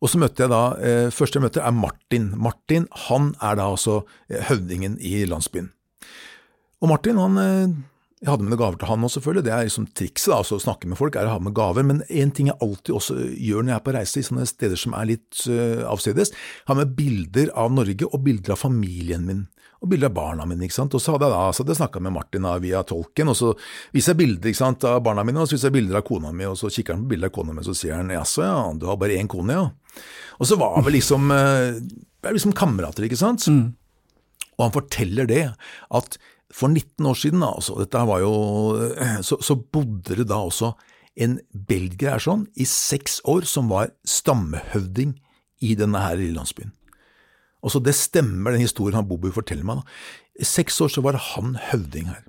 Og 0.04 0.12
så 0.12 0.20
møtte 0.20 0.44
jeg 0.44 0.52
da, 0.52 0.62
eh, 0.84 1.08
Første 1.14 1.40
jeg 1.40 1.46
møtte 1.46 1.64
er 1.64 1.74
Martin. 1.74 2.30
Martin 2.36 2.86
han 3.08 3.32
er 3.40 3.58
da 3.58 3.70
altså 3.72 4.04
eh, 4.28 4.42
høvdingen 4.50 4.98
i 5.00 5.24
landsbyen. 5.30 5.72
Og 6.82 6.90
Martin 6.92 7.18
han, 7.18 7.42
eh, 7.42 7.74
jeg 8.24 8.32
hadde 8.32 8.46
med 8.46 8.54
noen 8.54 8.60
gaver 8.62 8.78
til 8.80 8.88
han 8.88 9.02
òg, 9.04 9.10
selvfølgelig. 9.12 9.44
Det 9.44 9.52
er 9.52 9.66
liksom 9.68 9.86
trikset 10.00 10.30
da, 10.32 10.36
altså 10.40 10.56
å 10.56 10.62
snakke 10.62 10.88
med 10.88 10.96
folk, 10.96 11.16
er 11.20 11.28
å 11.28 11.34
ha 11.34 11.40
med 11.44 11.52
gaver. 11.56 11.84
Men 11.84 11.98
en 12.08 12.30
ting 12.32 12.48
jeg 12.48 12.56
alltid 12.64 12.94
også 12.96 13.16
gjør 13.20 13.66
når 13.66 13.74
jeg 13.74 13.76
er 13.76 13.84
på 13.84 13.92
reise 13.98 14.20
i 14.22 14.24
sånne 14.24 14.46
steder 14.48 14.80
som 14.80 14.96
er 14.96 15.10
litt 15.10 15.42
uh, 15.44 15.82
avsides, 15.90 16.32
har 16.70 16.78
med 16.78 16.94
bilder 16.96 17.52
av 17.60 17.74
Norge 17.76 18.08
og 18.08 18.24
bilder 18.24 18.56
av 18.56 18.62
familien 18.62 19.28
min. 19.28 19.44
Og 19.84 19.92
bilder 19.92 20.08
av 20.08 20.16
barna 20.16 20.48
mine. 20.48 20.64
ikke 20.64 20.78
sant? 20.78 20.96
Og 20.96 21.04
så 21.04 21.12
hadde 21.12 21.28
jeg 21.28 21.36
da, 21.36 21.44
så 21.52 21.60
hadde 21.60 21.74
jeg 21.76 21.82
snakka 21.82 22.04
med 22.06 22.16
Martin 22.16 22.48
da, 22.48 22.56
via 22.64 22.80
tolken, 22.88 23.34
og 23.34 23.36
så 23.36 23.52
viser 23.92 24.14
jeg 24.14 24.22
bilder 24.24 24.54
ikke 24.54 24.62
sant, 24.62 24.88
av 24.88 25.04
barna 25.04 25.28
mine, 25.28 25.44
og 25.44 25.50
så 25.50 25.58
viser 25.58 25.68
jeg 25.68 25.76
bilder 25.82 26.00
av 26.00 26.08
kona 26.08 26.32
mi, 26.32 26.48
og 26.48 26.56
så 26.56 26.72
kikker 26.72 26.96
han 26.96 27.04
på 27.04 27.12
bilder 27.12 27.28
av 27.28 27.36
kona 27.36 27.52
mi, 27.52 27.60
og 27.60 27.68
så 27.68 27.76
sier 27.76 27.98
han 28.00 28.16
jaså 28.16 28.46
ja, 28.46 28.58
du 28.80 28.88
har 28.88 28.96
bare 29.04 29.20
én 29.20 29.28
kone, 29.28 29.60
ja. 29.60 30.04
Og 30.40 30.48
så 30.48 30.56
var 30.56 30.80
vi 30.86 30.96
liksom, 30.96 31.28
uh, 31.28 31.76
liksom 32.32 32.56
kamerater, 32.56 33.04
ikke 33.04 33.20
sant. 33.20 33.44
Og 34.56 34.64
han 34.64 34.72
forteller 34.80 35.28
det, 35.28 35.44
at 36.00 36.16
for 36.54 36.70
19 36.70 37.06
år 37.10 37.16
siden, 37.18 37.42
altså, 37.42 37.74
dette 37.82 38.02
var 38.06 38.20
jo, 38.22 38.32
så, 39.26 39.40
så 39.42 39.56
bodde 39.58 40.20
det 40.20 40.28
da 40.30 40.38
også 40.38 40.72
en 41.24 41.38
belgier 41.54 42.14
her 42.14 42.22
sånn, 42.22 42.46
i 42.58 42.66
seks 42.68 43.20
år, 43.30 43.46
som 43.46 43.68
var 43.70 43.92
stammehøvding 44.06 45.16
i 45.64 45.74
denne 45.78 46.02
her 46.02 46.18
lille 46.18 46.36
landsbyen. 46.38 46.72
Og 47.64 47.72
så 47.72 47.80
Det 47.80 47.94
stemmer, 47.96 48.52
den 48.52 48.60
historien 48.66 48.98
han 48.98 49.08
Bobo 49.08 49.30
forteller 49.32 49.64
meg. 49.64 49.80
da. 49.80 50.42
I 50.44 50.44
seks 50.44 50.80
år 50.84 50.90
så 50.92 51.02
var 51.02 51.16
han 51.16 51.54
høvding 51.70 52.10
her. 52.10 52.24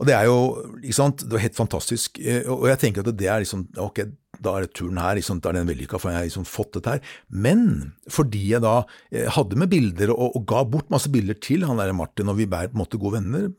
Og 0.00 0.06
Det 0.06 0.14
er 0.16 0.24
jo 0.28 0.36
ikke 0.80 0.96
sant, 0.96 1.24
det 1.24 1.32
var 1.32 1.44
helt 1.44 1.56
fantastisk. 1.56 2.18
Eh, 2.20 2.44
Og 2.48 2.68
jeg 2.68 2.78
tenker 2.78 3.00
at 3.06 3.16
det 3.16 3.26
er 3.28 3.40
liksom 3.40 3.66
Ok, 3.78 4.00
da 4.40 4.56
er 4.58 4.68
turen 4.72 5.00
her, 5.00 5.18
liksom, 5.18 5.40
da 5.42 5.50
er 5.50 5.60
den 5.60 5.70
vellykka, 5.70 6.00
for 6.00 6.12
jeg 6.12 6.20
har 6.20 6.28
liksom 6.28 6.46
fått 6.48 6.78
dette 6.78 6.96
her. 6.96 7.12
Men 7.28 7.92
fordi 8.10 8.46
jeg 8.54 8.64
da 8.64 8.80
eh, 9.12 9.28
hadde 9.36 9.58
med 9.60 9.72
bilder 9.72 10.14
og, 10.14 10.38
og 10.38 10.46
ga 10.50 10.64
bort 10.68 10.90
masse 10.92 11.12
bilder 11.12 11.38
til 11.42 11.66
han 11.68 11.80
der 11.80 11.92
Martin, 11.96 12.32
og 12.32 12.40
vi 12.40 12.48
er 12.48 12.70
på 12.70 12.76
en 12.76 12.82
måte 12.82 13.00
gode 13.00 13.20
venner, 13.20 13.50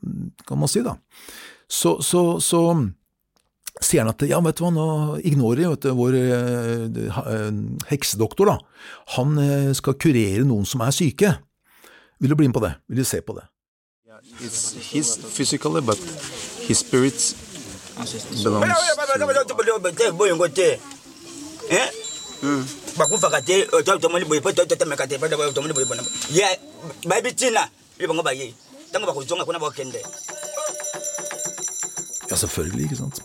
kan 0.48 0.60
man 0.60 0.70
si, 0.70 0.84
da, 0.86 0.96
så, 1.72 1.96
så, 2.04 2.24
så 2.42 2.62
sier 3.80 4.02
han 4.02 4.12
at 4.12 4.24
ja, 4.28 4.40
vet 4.44 4.58
du 4.58 4.66
hva, 4.66 4.72
nå 4.74 4.88
Ignori, 5.28 5.64
vet 5.70 5.86
du, 5.86 5.92
vår 5.96 6.18
eh, 6.18 6.84
eh, 7.22 7.46
heksedoktor, 7.92 8.52
da, 8.52 8.58
han 9.16 9.38
eh, 9.40 9.70
skal 9.78 9.98
kurere 10.00 10.44
noen 10.48 10.68
som 10.68 10.84
er 10.84 10.94
syke. 10.94 11.36
Vil 12.22 12.30
du 12.30 12.38
bli 12.38 12.50
med 12.50 12.58
på 12.58 12.62
det? 12.62 12.76
Vil 12.90 13.02
du 13.02 13.08
se 13.08 13.22
på 13.24 13.34
det? 13.38 13.48
It's 14.40 14.74
his 14.92 15.16
physically, 15.16 15.80
but 15.80 15.98
his. 16.68 17.51
Ja, 32.30 32.38
selvfølgelig, 32.40 32.88
ikke 32.88 33.00
sant. 33.02 33.22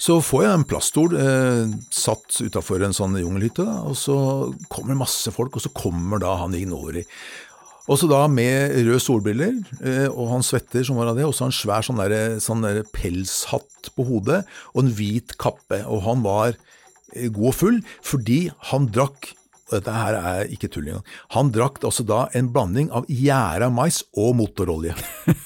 Så 0.00 0.16
får 0.24 0.42
jeg 0.46 0.56
en 0.56 0.64
plaststol 0.64 1.16
eh, 1.20 1.72
satt 1.92 2.38
utafor 2.40 2.80
en 2.86 2.94
sånn 2.96 3.18
jungelhytte, 3.20 3.66
og 3.84 3.96
så 4.00 4.16
kommer 4.72 4.96
masse 4.96 5.32
folk, 5.34 5.58
og 5.58 5.64
så 5.64 5.72
kommer 5.76 6.22
da 6.22 6.38
han 6.40 6.56
Ignori. 6.56 7.04
Og 7.88 7.98
så 8.00 8.08
da 8.10 8.24
med 8.30 8.74
røde 8.76 9.00
solbriller, 9.02 9.56
eh, 9.80 10.06
og 10.10 10.30
han 10.34 10.44
svetter 10.46 10.84
som 10.86 11.00
var 11.00 11.12
av 11.12 11.18
det, 11.18 11.26
og 11.26 11.34
så 11.36 11.48
en 11.48 11.54
svær 11.54 11.86
sånn, 11.86 12.02
der, 12.02 12.38
sånn 12.42 12.64
der 12.66 12.82
pelshatt 12.94 13.92
på 13.96 14.06
hodet, 14.08 14.42
og 14.74 14.84
en 14.84 14.94
hvit 14.98 15.36
kappe. 15.40 15.82
Og 15.88 16.04
han 16.06 16.24
var 16.26 16.54
eh, 17.14 17.30
god 17.32 17.52
og 17.52 17.56
full, 17.56 17.82
fordi 18.06 18.42
han 18.72 18.90
drakk 18.92 19.32
og 19.70 19.76
dette 19.78 19.92
her 19.94 20.16
er 20.18 20.48
ikke 20.50 20.66
tull 20.66 20.88
engang. 20.88 21.04
Han 21.36 21.52
drakk 21.54 21.76
også 21.86 22.02
da 22.02 22.24
en 22.34 22.48
blanding 22.50 22.88
av 22.90 23.04
gjæra 23.06 23.68
mais 23.70 24.00
og 24.18 24.32
motorolje. 24.40 24.96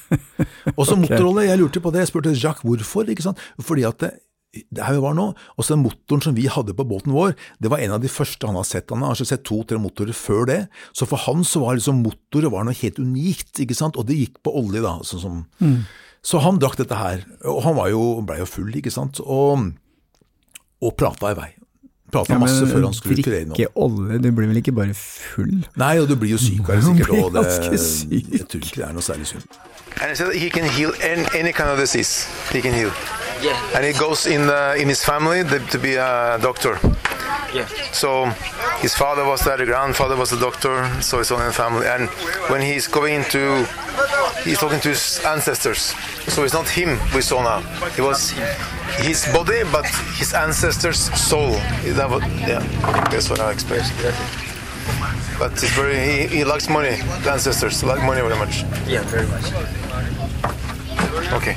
Også 0.81 0.95
okay. 0.97 1.03
motorolje, 1.03 1.51
jeg 1.51 1.61
lurte 1.61 1.83
på 1.85 1.93
det, 1.93 2.07
jeg 2.07 2.09
spurte 2.09 2.33
Jacques 2.33 2.65
hvorfor, 2.65 3.11
ikke 3.13 3.27
sant? 3.27 3.43
Fordi 3.61 3.85
at 3.85 4.07
her 4.79 4.97
vi 4.97 5.03
var 5.03 5.17
nå, 5.19 5.27
Og 5.59 5.67
så 5.67 5.77
motoren 5.79 6.23
som 6.23 6.37
vi 6.37 6.47
hadde 6.51 6.75
på 6.77 6.87
båten 6.87 7.15
vår, 7.15 7.35
det 7.63 7.71
var 7.73 7.83
en 7.83 7.97
av 7.97 8.03
de 8.03 8.11
første 8.13 8.47
han 8.47 8.59
har 8.59 8.67
sett. 8.69 8.91
Han 8.95 9.03
har 9.03 9.19
sett 9.19 9.45
to-tre 9.47 9.79
motorer 9.81 10.17
før 10.17 10.47
det, 10.51 10.61
så 10.93 11.09
for 11.09 11.21
han 11.27 11.45
så 11.45 11.65
var 11.65 11.79
liksom 11.79 12.03
motorer 12.05 12.53
var 12.53 12.67
noe 12.67 12.77
helt 12.79 13.01
unikt, 13.03 13.53
ikke 13.61 13.77
sant, 13.77 13.99
og 13.99 14.07
det 14.09 14.19
gikk 14.21 14.41
på 14.45 14.55
olje 14.55 14.85
da, 14.85 14.99
sånn 15.07 15.25
som 15.25 15.45
Så 16.25 16.41
han 16.41 16.57
drakk 16.57 16.79
dette 16.81 16.97
her, 16.97 17.27
og 17.45 17.63
han 17.67 17.75
var 17.77 17.91
jo, 17.93 18.05
ble 18.25 18.39
jo 18.41 18.47
full, 18.49 18.71
ikke 18.79 18.93
sant, 18.95 19.21
og, 19.21 19.67
og 20.81 20.97
prata 20.97 21.35
i 21.35 21.37
vei. 21.37 21.51
Prata 22.15 22.39
masse 22.39 22.65
før 22.71 22.87
han 22.87 22.95
skulle 22.95 23.25
kurere 23.27 23.49
noe. 23.49 23.57
drikke 23.59 23.75
olje, 23.81 24.21
du 24.23 24.31
blir 24.33 24.49
vel 24.49 24.61
ikke 24.61 24.73
bare 24.77 24.95
full? 24.95 25.65
Nei, 25.81 25.99
og 25.99 26.09
du 26.09 26.15
blir 26.21 26.33
jo 26.37 26.41
syk 26.47 26.69
av 26.69 26.79
det 26.79 26.87
sikkert, 26.87 27.15
og 27.19 27.35
det, 27.35 27.45
syk. 27.83 28.33
jeg 28.39 28.47
tror 28.49 28.63
ikke 28.63 28.81
det 28.81 28.87
er 28.89 28.97
noe 28.97 29.05
særlig 29.05 29.29
sunt. 29.35 29.59
And 30.01 30.11
he 30.11 30.15
said 30.17 30.35
he 30.35 30.51
can 30.51 30.65
heal 30.65 30.93
any, 31.03 31.27
any 31.39 31.53
kind 31.53 31.71
of 31.71 31.79
disease. 31.79 32.27
He 32.53 32.61
can 32.63 32.73
heal. 32.75 32.91
Yeah, 33.45 33.77
And 33.77 33.85
he 33.85 33.93
goes 33.93 34.27
in 34.27 34.47
the, 34.47 34.75
in 34.79 34.89
his 34.89 35.05
family 35.05 35.45
to, 35.45 35.59
to 35.59 35.79
be 35.79 35.95
a 35.97 36.39
doctor. 36.41 36.79
yeah. 37.55 37.67
So 37.93 38.27
his 38.81 38.95
father 38.95 39.25
was 39.25 39.41
there, 39.45 39.57
the 39.59 39.67
grandfather 39.67 40.17
was 40.17 40.33
a 40.33 40.41
doctor, 40.41 40.77
so 41.03 41.21
it's 41.21 41.31
all 41.31 41.41
in 41.41 41.47
the 41.47 41.53
family. 41.53 41.87
And 41.87 42.09
when 42.51 42.61
he's 42.63 42.87
going 42.89 43.15
into, 43.15 43.67
he's 44.45 44.59
talking 44.59 44.81
to 44.81 44.89
his 44.89 45.21
ancestors. 45.25 45.95
So 46.33 46.43
it's 46.45 46.55
not 46.55 46.69
him 46.69 46.99
we 47.15 47.21
saw 47.21 47.43
now. 47.43 47.61
It 47.99 48.03
was 48.03 48.31
his 48.99 49.27
body, 49.33 49.63
but 49.71 49.87
his 50.19 50.33
ancestors' 50.35 51.01
soul. 51.21 51.53
That 51.99 52.09
was, 52.11 52.23
yeah, 52.49 52.61
that's 53.11 53.29
what 53.31 53.41
I 53.41 53.53
expect. 53.53 53.93
But 55.39 55.53
it's 55.53 55.71
very, 55.75 55.99
he, 55.99 56.27
he 56.39 56.45
likes 56.45 56.69
money. 56.69 56.97
The 57.23 57.33
ancestors 57.33 57.83
like 57.85 58.03
money 58.05 58.21
very 58.23 58.37
much. 58.39 58.63
Yeah, 58.87 59.03
very 59.05 59.27
much. 59.27 59.53
Okay. 61.33 61.57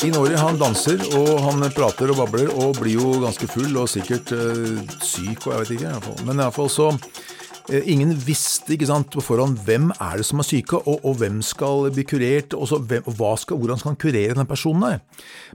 Ignori 0.00 0.36
han 0.38 0.58
danser 0.60 1.02
og 1.18 1.32
han 1.48 1.64
prater 1.74 2.12
og 2.12 2.20
babler 2.20 2.52
og 2.54 2.78
blir 2.78 2.94
jo 3.00 3.16
ganske 3.24 3.48
full 3.50 3.74
og 3.74 3.90
sikkert 3.90 4.30
øh, 4.36 4.78
syk 5.02 5.48
og 5.48 5.52
jeg 5.52 5.64
vet 5.64 5.74
ikke. 5.74 5.88
i 5.88 5.90
hvert 5.90 6.06
fall. 6.06 6.22
Men 6.28 6.44
iallfall 6.44 6.70
så 6.70 6.88
øh, 6.94 7.82
Ingen 7.90 8.14
visste 8.14 8.76
ikke 8.76 8.86
sant, 8.86 9.10
på 9.10 9.24
forhånd 9.24 9.58
hvem 9.66 9.90
er 9.96 10.22
det 10.22 10.30
som 10.30 10.38
er 10.38 10.46
syke, 10.52 10.78
og, 10.78 11.02
og 11.02 11.18
hvem 11.18 11.42
skal 11.42 11.90
bli 11.90 12.06
kurert, 12.06 12.54
og, 12.54 12.70
så 12.70 12.78
hvem, 12.78 13.02
og 13.10 13.18
hva 13.18 13.34
skal, 13.40 13.58
hvordan 13.58 13.82
skal 13.82 13.96
han 13.96 14.02
kurere 14.06 14.38
den 14.38 14.46
personen 14.46 14.86
der. 14.86 14.98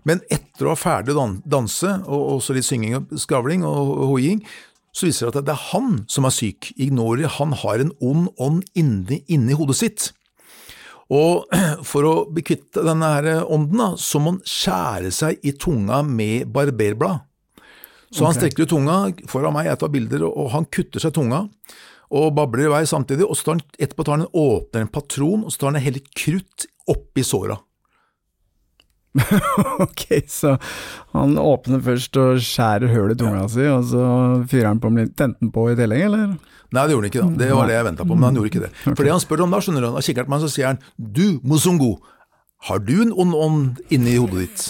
Men 0.03 0.23
etter 0.27 0.67
å 0.67 0.75
ha 0.75 0.83
ferdig 0.83 1.15
dan 1.15 1.39
danse, 1.47 1.95
og 2.05 2.37
også 2.37 2.59
litt 2.59 2.67
synging 2.67 2.99
og 2.99 3.19
skravling 3.23 3.63
og 3.67 4.09
hoiing, 4.11 4.43
så 4.95 5.09
viser 5.09 5.27
det 5.27 5.41
at 5.41 5.47
det 5.49 5.55
er 5.55 5.65
han 5.73 5.97
som 6.11 6.27
er 6.27 6.33
syk. 6.33 6.71
Ignori 6.79 7.27
han 7.27 7.55
har 7.59 7.83
en 7.83 7.91
ond 7.99 8.29
ånd 8.39 8.63
inni, 8.79 9.21
inni 9.27 9.57
hodet 9.57 9.75
sitt. 9.81 10.05
Og 11.11 11.51
for 11.89 12.07
å 12.07 12.13
bli 12.31 12.45
kvitt 12.47 12.79
denne 12.79 13.11
her 13.17 13.43
ånden, 13.43 13.81
da, 13.81 13.89
så 13.99 14.21
må 14.23 14.35
han 14.35 14.43
skjære 14.47 15.11
seg 15.13 15.43
i 15.43 15.55
tunga 15.59 15.99
med 16.07 16.47
barberblad. 16.55 17.25
Så 18.15 18.23
han 18.23 18.35
strekker 18.37 18.63
ut 18.63 18.71
tunga 18.71 18.97
foran 19.27 19.51
meg, 19.57 19.67
jeg 19.67 19.81
tar 19.81 19.91
bilder, 19.91 20.23
og 20.29 20.53
han 20.53 20.67
kutter 20.71 21.03
seg 21.03 21.11
tunga. 21.17 21.41
Og 22.15 22.29
babler 22.37 22.69
i 22.69 22.71
vei 22.71 22.83
samtidig, 22.87 23.25
og 23.27 23.35
så 23.35 23.49
tar 23.49 23.57
han, 23.57 23.63
etterpå 23.81 24.05
tar 24.05 24.19
han 24.19 24.27
åpner 24.29 24.85
en 24.85 24.91
patron, 24.93 25.43
og 25.43 25.51
så 25.51 25.65
tar 25.65 25.73
han 25.73 25.83
hele 25.83 26.03
krutt 26.15 26.67
oppi 26.91 27.25
såra. 27.25 27.57
ok, 29.85 30.03
så 30.27 30.55
han 31.15 31.37
åpner 31.39 31.83
først 31.85 32.17
og 32.19 32.41
skjærer 32.43 32.91
hull 32.91 33.13
i 33.13 33.17
tunga 33.19 33.45
si, 33.51 33.63
og 33.71 33.85
så 33.91 34.03
fyrer 34.51 34.71
han 34.73 34.81
på 34.83 34.91
med 34.91 35.07
litt 35.07 35.15
tenten 35.19 35.51
på 35.55 35.69
i 35.71 35.77
tillegg, 35.79 36.07
eller? 36.09 36.33
Nei, 36.75 36.83
det 36.83 36.95
gjorde 36.95 37.05
han 37.05 37.11
ikke, 37.11 37.23
da. 37.23 37.43
Det 37.43 37.51
var 37.55 37.69
det 37.71 37.77
jeg 37.77 37.87
venta 37.87 38.07
på, 38.07 38.17
men 38.17 38.27
han 38.27 38.39
gjorde 38.39 38.51
ikke 38.51 38.63
det. 38.65 38.71
For 38.87 39.03
det 39.05 39.13
han 39.13 39.23
spør 39.23 39.45
om 39.45 39.55
da, 39.55 39.61
skjønner 39.63 39.85
du, 39.85 39.91
han 39.95 40.07
kikker 40.07 40.25
han 40.25 40.29
på 40.29 40.35
meg, 40.35 40.43
så 40.43 40.51
sier 40.51 40.71
han 40.73 40.81
du, 40.97 41.39
Mozungo, 41.47 41.93
har 42.67 42.81
du 42.83 42.97
en 43.05 43.13
ond 43.13 43.37
ånd 43.37 43.93
inni 43.93 44.17
hodet 44.17 44.47
ditt? 44.47 44.67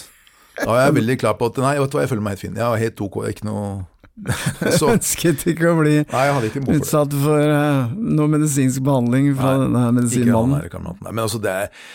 Da 0.62 0.70
er 0.76 0.86
jeg 0.88 0.96
veldig 1.02 1.18
klar 1.20 1.36
på 1.40 1.50
at 1.50 1.60
nei, 1.64 1.76
vet 1.82 1.92
du 1.92 1.98
hva, 1.98 2.06
jeg 2.06 2.12
føler 2.14 2.26
meg 2.26 2.36
helt 2.36 2.46
fin. 2.46 2.56
Jeg 2.56 2.64
har 2.66 2.80
helt 2.80 3.06
ok, 3.08 3.20
ikke 3.32 3.48
noe 3.50 3.68
så, 4.80 4.94
Ønsket 4.94 5.42
ikke 5.52 5.74
å 5.74 5.76
bli 5.82 5.98
Nei, 6.08 6.22
ikke 6.48 6.62
for 6.64 6.78
utsatt 6.78 7.12
for 7.20 7.50
uh, 7.52 7.90
noe 8.00 8.32
medisinsk 8.32 8.80
behandling 8.86 9.34
fra 9.36 9.58
Nei, 9.58 9.66
denne 9.66 9.82
Ikke 9.82 9.90
han 9.90 9.98
medisinmannen. 9.98 10.54
her. 10.62 10.86
Nei, 10.86 11.12
Men 11.12 11.24
altså, 11.26 11.42
det 11.44 11.52
er 11.52 11.90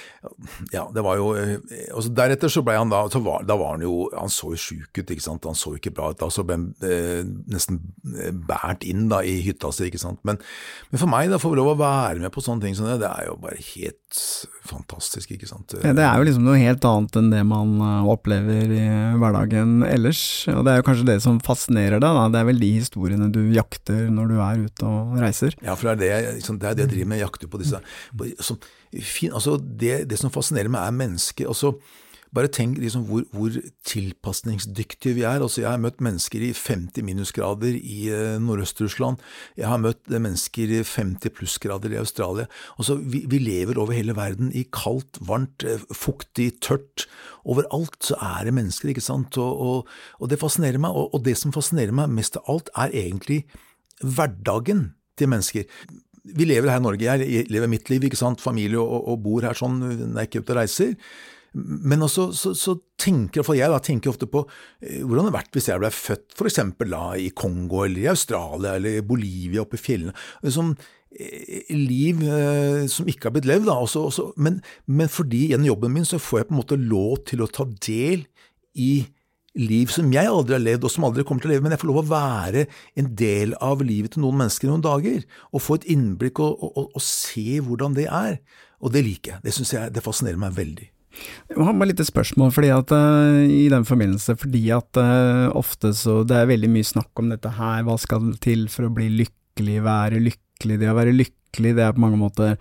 Ja, 0.68 0.82
det 0.92 1.00
var 1.00 1.16
jo 1.16 1.30
og 1.32 2.02
så 2.04 2.10
Deretter 2.12 2.50
så 2.52 2.60
ble 2.64 2.74
han 2.76 2.90
da 2.92 3.06
så 3.08 3.22
var, 3.24 3.46
Da 3.48 3.54
var 3.56 3.78
han 3.78 3.84
jo 3.86 4.02
Han 4.12 4.28
så 4.32 4.50
jo 4.52 4.58
sjuk 4.60 4.98
ut, 4.98 5.12
ikke 5.14 5.24
sant. 5.24 5.46
Han 5.48 5.56
så 5.56 5.72
ikke 5.78 5.94
bra 5.96 6.10
ut. 6.12 6.18
Da 6.20 6.28
så 6.32 6.44
ble 6.44 6.58
han 6.58 6.66
eh, 6.84 7.22
nesten 7.48 7.78
eh, 8.12 8.28
båret 8.34 8.84
inn 8.84 9.06
da 9.08 9.22
i 9.24 9.38
hytta 9.44 9.70
si, 9.72 9.88
ikke 9.88 10.00
sant. 10.02 10.20
Men, 10.28 10.40
men 10.90 11.00
for 11.00 11.10
meg, 11.10 11.30
da, 11.32 11.40
få 11.40 11.54
lov 11.56 11.72
å 11.72 11.78
være 11.80 12.20
med 12.20 12.32
på 12.34 12.44
sånne 12.44 12.66
ting 12.66 12.76
som 12.76 12.88
det, 12.88 12.98
det 13.00 13.08
er 13.08 13.30
jo 13.30 13.38
bare 13.40 13.56
helt 13.70 14.20
fantastisk, 14.68 15.32
ikke 15.34 15.48
sant. 15.48 15.72
Ja, 15.80 15.94
det 15.96 16.04
er 16.04 16.20
jo 16.20 16.26
liksom 16.28 16.44
noe 16.46 16.58
helt 16.60 16.84
annet 16.86 17.16
enn 17.16 17.30
det 17.32 17.40
man 17.48 17.72
eh, 17.86 18.10
opplever 18.12 18.74
i 18.76 18.84
hverdagen 19.20 19.86
ellers, 19.86 20.22
og 20.52 20.66
det 20.66 20.74
er 20.74 20.82
jo 20.82 20.88
kanskje 20.90 21.08
det 21.12 21.18
som 21.24 21.40
fascinerer 21.44 21.96
deg, 22.02 22.18
da. 22.18 22.28
Det 22.34 22.42
er 22.42 22.50
vel 22.50 22.60
de 22.60 22.72
historiene 22.76 23.30
du 23.32 23.40
jakter 23.56 24.10
når 24.12 24.34
du 24.34 24.36
er 24.44 24.66
ute 24.66 24.90
og 24.90 25.16
reiser. 25.22 25.56
Ja, 25.64 25.78
for 25.78 25.90
det 25.90 26.10
er 26.10 26.28
det, 26.28 26.36
liksom, 26.42 26.60
det, 26.60 26.68
er 26.68 26.78
det 26.78 26.86
jeg 26.88 26.94
driver 26.94 27.12
med, 27.14 27.22
jeg 27.22 27.28
jakter 27.28 27.52
på 27.52 27.62
disse 27.62 27.82
på, 28.16 28.30
som, 28.44 28.60
fin, 28.98 29.32
altså 29.32 29.56
det, 29.56 30.10
det 30.10 30.18
som 30.18 30.32
fascinerer 30.34 30.72
meg, 30.72 30.86
er 30.86 30.96
mennesket. 30.96 31.46
Altså, 31.46 31.76
bare 32.34 32.50
tenk 32.52 32.76
liksom 32.78 33.08
hvor, 33.08 33.24
hvor 33.34 33.54
tilpasningsdyktige 33.86 35.16
vi 35.16 35.24
er. 35.26 35.42
Altså, 35.42 35.64
jeg 35.64 35.70
har 35.72 35.80
møtt 35.82 36.02
mennesker 36.04 36.44
i 36.46 36.52
50 36.54 37.02
minusgrader 37.06 37.74
i 37.74 38.04
eh, 38.14 38.36
Nordøst-Russland. 38.42 39.18
Jeg 39.58 39.66
har 39.66 39.80
møtt 39.82 40.06
eh, 40.06 40.22
mennesker 40.22 40.74
i 40.76 40.82
50 40.86 41.34
plussgrader 41.34 41.90
i 41.90 41.98
Australia. 41.98 42.46
Altså, 42.78 43.00
vi, 43.02 43.24
vi 43.30 43.40
lever 43.42 43.80
over 43.82 43.96
hele 43.98 44.14
verden 44.18 44.52
i 44.54 44.62
kaldt, 44.70 45.18
varmt, 45.26 45.66
eh, 45.66 45.82
fuktig, 45.90 46.52
tørt. 46.62 47.08
Overalt 47.42 47.98
så 48.12 48.18
er 48.22 48.46
det 48.46 48.54
mennesker, 48.54 48.92
ikke 48.92 49.04
sant. 49.04 49.38
Og, 49.40 49.66
og, 49.66 49.90
og 50.22 50.30
det 50.30 50.38
fascinerer 50.38 50.78
meg. 50.78 50.94
Og, 50.94 51.10
og 51.14 51.26
det 51.26 51.34
som 51.40 51.54
fascinerer 51.56 51.94
meg 51.94 52.14
mest 52.14 52.38
av 52.38 52.46
alt, 52.54 52.70
er 52.78 52.94
egentlig 52.94 53.42
hverdagen 54.06 54.92
til 55.18 55.34
mennesker 55.34 55.66
vi 56.24 56.46
lever 56.46 56.70
her 56.72 56.80
i 56.80 56.84
Norge, 56.84 57.18
jeg 57.20 57.50
lever 57.50 57.70
mitt 57.70 57.90
liv, 57.92 58.04
ikke 58.06 58.18
sant, 58.18 58.42
familie 58.42 58.80
og, 58.80 59.08
og 59.12 59.20
bor 59.24 59.46
her 59.46 59.56
sånn 59.56 59.78
når 59.80 60.22
jeg 60.22 60.30
ikke 60.30 60.42
ute 60.44 60.54
og 60.54 60.60
reiser. 60.60 60.96
Men 61.56 62.04
også 62.06 62.28
så, 62.36 62.52
så 62.54 62.76
tenker 63.00 63.40
iallfall 63.40 63.58
jeg 63.58 63.72
da, 63.72 63.80
tenker 63.82 64.12
ofte 64.12 64.28
på 64.30 64.44
eh, 64.46 65.00
hvordan 65.02 65.26
det 65.26 65.30
hadde 65.30 65.38
vært 65.40 65.56
hvis 65.56 65.68
jeg 65.72 65.82
ble 65.82 65.90
født 65.94 66.36
for 66.38 66.50
eksempel 66.50 66.94
da 66.94 67.02
i 67.18 67.30
Kongo 67.34 67.82
eller 67.86 68.04
i 68.04 68.10
Australia 68.12 68.76
eller 68.78 69.00
i 69.00 69.06
Bolivia 69.06 69.64
oppe 69.64 69.80
i 69.80 69.82
fjellene. 69.82 70.14
Liksom, 70.46 70.70
eh, 71.10 71.72
liv 71.74 72.22
eh, 72.22 72.84
som 72.92 73.10
ikke 73.10 73.28
har 73.28 73.34
blitt 73.34 73.50
levd, 73.50 73.66
da. 73.66 73.80
Også, 73.82 74.04
også, 74.12 74.28
men, 74.38 74.60
men 74.86 75.10
fordi 75.10 75.48
gjennom 75.50 75.72
jobben 75.72 75.96
min 75.96 76.06
så 76.06 76.22
får 76.22 76.44
jeg 76.44 76.50
på 76.50 76.54
en 76.54 76.60
måte 76.62 76.78
lov 76.84 77.24
til 77.32 77.42
å 77.42 77.50
ta 77.50 77.66
del 77.88 78.28
i 78.78 78.92
liv 79.58 79.90
som 79.90 80.12
jeg 80.14 80.30
aldri 80.30 80.54
har 80.54 80.62
levd, 80.62 80.86
og 80.86 80.92
som 80.92 81.06
aldri 81.08 81.24
kommer 81.26 81.42
til 81.42 81.50
å 81.50 81.54
leve, 81.54 81.64
men 81.64 81.74
jeg 81.74 81.82
får 81.82 81.90
lov 81.90 82.00
å 82.04 82.10
være 82.12 82.64
en 83.00 83.10
del 83.18 83.56
av 83.64 83.82
livet 83.82 84.14
til 84.14 84.24
noen 84.24 84.38
mennesker 84.44 84.70
noen 84.70 84.84
dager, 84.84 85.24
og 85.50 85.64
få 85.64 85.80
et 85.80 85.88
innblikk 85.96 86.42
og, 86.44 86.62
og, 86.70 86.86
og, 86.86 87.02
se 87.04 87.58
hvordan 87.64 87.96
det 87.98 88.06
er. 88.06 88.38
Og 88.80 88.94
det 88.94 89.04
liker 89.04 89.34
jeg. 89.34 89.44
Det 89.44 89.54
synes 89.56 89.74
jeg, 89.74 89.94
det 89.96 90.04
fascinerer 90.04 90.40
meg 90.40 90.54
veldig. 90.56 90.86
Jeg 91.50 91.58
har 91.58 91.74
bare 91.74 91.90
litt 91.90 92.04
spørsmål, 92.06 92.52
fordi 92.54 92.70
at 92.72 92.94
uh, 92.94 93.42
i 93.42 93.66
den 93.72 93.84
forbindelse, 93.88 94.36
fordi 94.38 94.62
at 94.72 95.00
uh, 95.02 95.50
ofte 95.58 95.90
så 95.98 96.20
Det 96.22 96.38
er 96.38 96.48
veldig 96.52 96.70
mye 96.70 96.86
snakk 96.86 97.10
om 97.20 97.32
dette 97.34 97.50
her, 97.58 97.82
hva 97.84 97.98
skal 98.00 98.30
til 98.40 98.68
for 98.72 98.86
å 98.86 98.94
bli 98.94 99.10
lykkelig, 99.18 99.82
være 99.84 100.22
lykkelig, 100.22 100.78
det 100.80 100.92
å 100.92 100.96
være 100.96 101.16
lykkelig, 101.16 101.74
det 101.76 101.84
er 101.84 101.96
på 101.96 102.04
mange 102.06 102.20
måter 102.20 102.54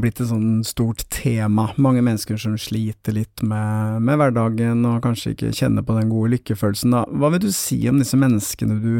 blitt 0.00 0.20
et 0.20 0.28
sånn 0.30 0.64
stort 0.66 1.04
tema. 1.14 1.68
Mange 1.80 2.02
mennesker 2.04 2.38
som 2.40 2.56
sliter 2.60 3.16
litt 3.16 3.44
med, 3.46 4.02
med 4.04 4.18
hverdagen 4.20 4.84
og 4.88 5.02
kanskje 5.04 5.34
ikke 5.34 5.52
kjenner 5.56 5.86
på 5.86 5.96
den 5.98 6.10
gode 6.12 6.34
lykkefølelsen. 6.34 6.96
Da. 6.96 7.04
Hva 7.08 7.30
vil 7.34 7.44
du 7.46 7.52
si 7.54 7.78
om 7.90 8.00
disse 8.02 8.18
menneskene 8.20 8.80
du 8.82 8.92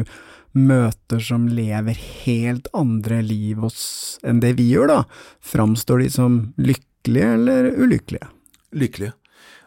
møter 0.55 1.19
som 1.19 1.49
lever 1.51 1.99
helt 2.23 2.69
andre 2.73 3.19
liv 3.25 3.63
oss 3.67 3.83
enn 4.23 4.39
det 4.43 4.55
vi 4.59 4.69
gjør, 4.71 4.87
da? 4.93 4.99
Framstår 5.43 6.05
de 6.05 6.09
som 6.13 6.39
lykkelige 6.55 7.33
eller 7.35 7.69
ulykkelige? 7.75 8.31
Lykkelige. 8.75 9.15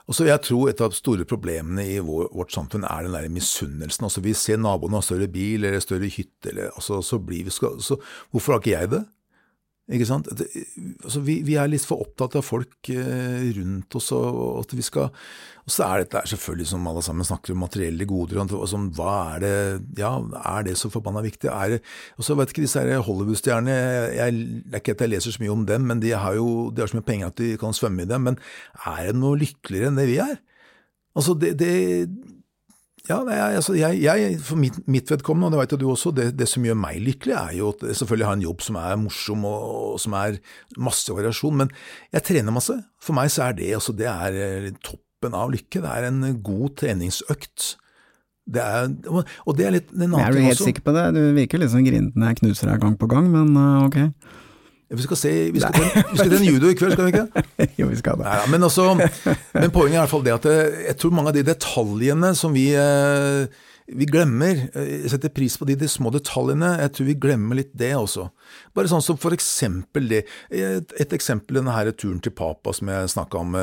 Og 0.09 0.17
Jeg 0.25 0.41
tror 0.41 0.71
et 0.71 0.81
av 0.81 0.89
de 0.89 0.97
store 0.97 1.25
problemene 1.29 1.85
i 1.85 1.99
vår, 2.01 2.31
vårt 2.33 2.55
samfunn 2.55 2.87
er 2.89 3.05
den 3.05 3.13
der 3.13 3.29
misunnelsen. 3.29 4.07
Altså 4.09 4.23
Vi 4.25 4.33
ser 4.33 4.57
naboene 4.57 4.97
har 4.97 5.05
større 5.05 5.29
bil 5.29 5.65
eller 5.69 5.85
større 5.85 6.09
hytte, 6.09 6.49
eller, 6.49 6.71
altså, 6.73 7.03
så 7.05 7.19
blir 7.21 7.45
vi, 7.45 7.53
skal, 7.53 7.77
hvorfor 8.33 8.57
har 8.57 8.63
ikke 8.63 8.73
jeg 8.73 8.91
det? 8.95 9.05
Ikke 9.89 10.05
sant? 10.05 10.27
Det, 10.37 10.45
altså, 11.01 11.23
vi, 11.25 11.39
vi, 11.47 11.55
er 11.57 11.71
litt 11.71 11.85
for 11.89 12.03
opptatt 12.05 12.35
av 12.37 12.45
folk 12.45 12.91
eh, 12.93 13.47
rundt 13.57 13.97
oss, 13.97 14.11
og 14.13 14.59
at 14.61 14.75
vi 14.77 14.85
skal 14.85 15.09
Og 15.65 15.73
så 15.73 15.87
er 15.87 16.03
dette 16.03 16.21
selvfølgelig, 16.29 16.67
som 16.69 16.89
alle 16.91 17.03
sammen 17.05 17.25
snakker 17.25 17.55
om, 17.55 17.63
materielle 17.65 18.05
goder. 18.09 18.43
Og 18.45 18.69
som, 18.69 18.91
hva 18.97 19.15
er 19.37 19.45
det 19.47 19.55
Ja, 20.01 20.13
er 20.53 20.69
det 20.69 20.77
så 20.81 20.93
forbanna 20.93 21.25
viktig? 21.25 21.49
Er 21.49 21.77
det, 21.77 21.81
og 22.21 22.29
så 22.29 22.37
vet 22.37 22.53
ikke 22.53 22.67
disse 22.67 22.85
Hollywood-stjernene 22.85 23.79
jeg, 24.19 24.45
Det 24.67 24.77
er 24.77 24.85
ikke 24.85 24.97
at 24.99 25.07
jeg 25.07 25.15
leser 25.15 25.37
så 25.37 25.45
mye 25.45 25.57
om 25.57 25.65
dem, 25.73 25.89
men 25.89 26.05
de 26.05 26.13
har 26.13 26.37
jo 26.37 26.69
de 26.69 26.85
har 26.85 26.93
så 26.93 27.01
mye 27.01 27.09
penger 27.09 27.33
at 27.33 27.41
de 27.41 27.55
kan 27.61 27.77
svømme 27.77 28.05
i 28.05 28.13
dem. 28.13 28.29
Men 28.29 28.41
er 28.85 29.09
det 29.09 29.17
noe 29.23 29.41
lykkeligere 29.41 29.89
enn 29.89 30.01
det 30.01 30.09
vi 30.13 30.21
er? 30.21 30.37
Altså, 31.17 31.33
det, 31.33 31.57
det 31.59 31.73
ja, 33.09 33.19
nei, 33.25 33.39
altså 33.57 33.73
jeg, 33.79 34.03
jeg, 34.05 34.37
for 34.45 34.61
mitt, 34.61 34.77
mitt 34.91 35.09
vedkommende, 35.09 35.49
og 35.49 35.55
det 35.55 35.61
vet 35.63 35.75
jo 35.75 35.81
du 35.81 35.87
også, 35.89 36.13
det, 36.17 36.27
det, 36.37 36.49
som 36.51 36.67
gjør 36.67 36.77
meg 36.77 37.01
lykkelig, 37.07 37.35
er 37.39 37.57
jo 37.57 37.73
at 37.73 37.85
selvfølgelig 37.89 38.29
har 38.29 38.39
en 38.39 38.45
jobb 38.45 38.65
som 38.67 38.79
er 38.83 38.97
morsom 39.01 39.47
og, 39.49 39.67
og 39.95 39.99
som 40.03 40.17
er 40.19 40.39
masse 40.77 41.17
variasjon, 41.17 41.57
men 41.63 41.73
jeg 42.13 42.27
trener 42.29 42.55
masse. 42.55 42.77
For 43.01 43.17
meg 43.17 43.33
så 43.33 43.49
er 43.49 43.59
det, 43.59 43.71
altså, 43.79 43.97
det 43.97 44.11
er 44.13 44.73
toppen 44.85 45.37
av 45.37 45.53
lykke. 45.55 45.81
Det 45.85 45.93
er 45.95 46.09
en 46.11 46.25
god 46.45 46.75
treningsøkt. 46.83 47.71
Det 48.49 48.65
er, 48.65 48.93
og 49.13 49.57
det 49.57 49.67
er 49.69 49.75
litt 49.75 49.91
en 49.93 50.07
annen 50.07 50.13
ting 50.13 50.21
også. 50.21 50.29
Er 50.29 50.37
du 50.37 50.47
helt 50.47 50.65
sikker 50.65 50.85
på 50.87 50.95
det? 50.97 51.07
Du 51.17 51.23
virker 51.37 51.61
litt 51.61 51.73
sånn 51.73 51.89
grinten 51.89 52.29
jeg 52.29 52.39
knuser 52.41 52.71
deg 52.73 52.85
gang 52.85 52.95
på 53.01 53.09
gang, 53.11 53.29
men 53.33 53.57
uh, 53.57 53.89
ok. 53.89 53.99
Vi 54.89 55.05
skal 55.05 55.19
se, 55.21 55.31
vi 55.53 55.61
skal, 55.61 55.75
til, 55.77 56.03
vi 56.13 56.17
skal 56.17 56.31
til 56.33 56.39
en 56.39 56.49
judo 56.49 56.69
i 56.73 56.77
kveld, 56.79 56.95
skal 56.97 57.09
vi 57.09 57.13
ikke? 57.13 57.43
jo, 57.83 57.89
vi 57.91 57.97
skal 58.01 58.17
det. 58.17 58.25
Nei, 58.25 58.45
men, 58.55 58.63
også, 58.65 58.95
men 58.97 59.73
poenget 59.75 59.99
er 59.99 59.99
i 59.99 60.05
hvert 60.07 60.13
fall 60.15 60.25
det 60.25 60.37
at 60.39 60.47
jeg 60.49 60.97
tror 61.03 61.13
mange 61.19 61.33
av 61.35 61.37
de 61.37 61.43
detaljene 61.45 62.31
som 62.39 62.57
vi, 62.57 62.71
vi 64.01 64.09
glemmer, 64.09 64.63
jeg 64.73 65.13
setter 65.13 65.35
pris 65.37 65.59
på 65.61 65.69
de, 65.69 65.77
de, 65.77 65.91
små 65.93 66.09
detaljene, 66.15 66.71
jeg 66.87 66.95
tror 66.97 67.09
vi 67.11 67.19
glemmer 67.21 67.61
litt 67.61 67.75
det 67.77 67.91
også. 67.99 68.31
Bare 68.73 68.89
sånn 68.89 69.05
som 69.05 69.21
for 69.21 69.37
eksempel 69.37 70.09
det, 70.09 70.23
et, 70.49 70.97
et 71.05 71.15
eksempel 71.21 71.61
denne 71.61 71.77
her 71.77 71.93
turen 71.93 72.25
til 72.25 72.33
Papa 72.41 72.73
som 72.73 72.89
jeg 72.89 73.13
snakka 73.13 73.45
om, 73.45 73.61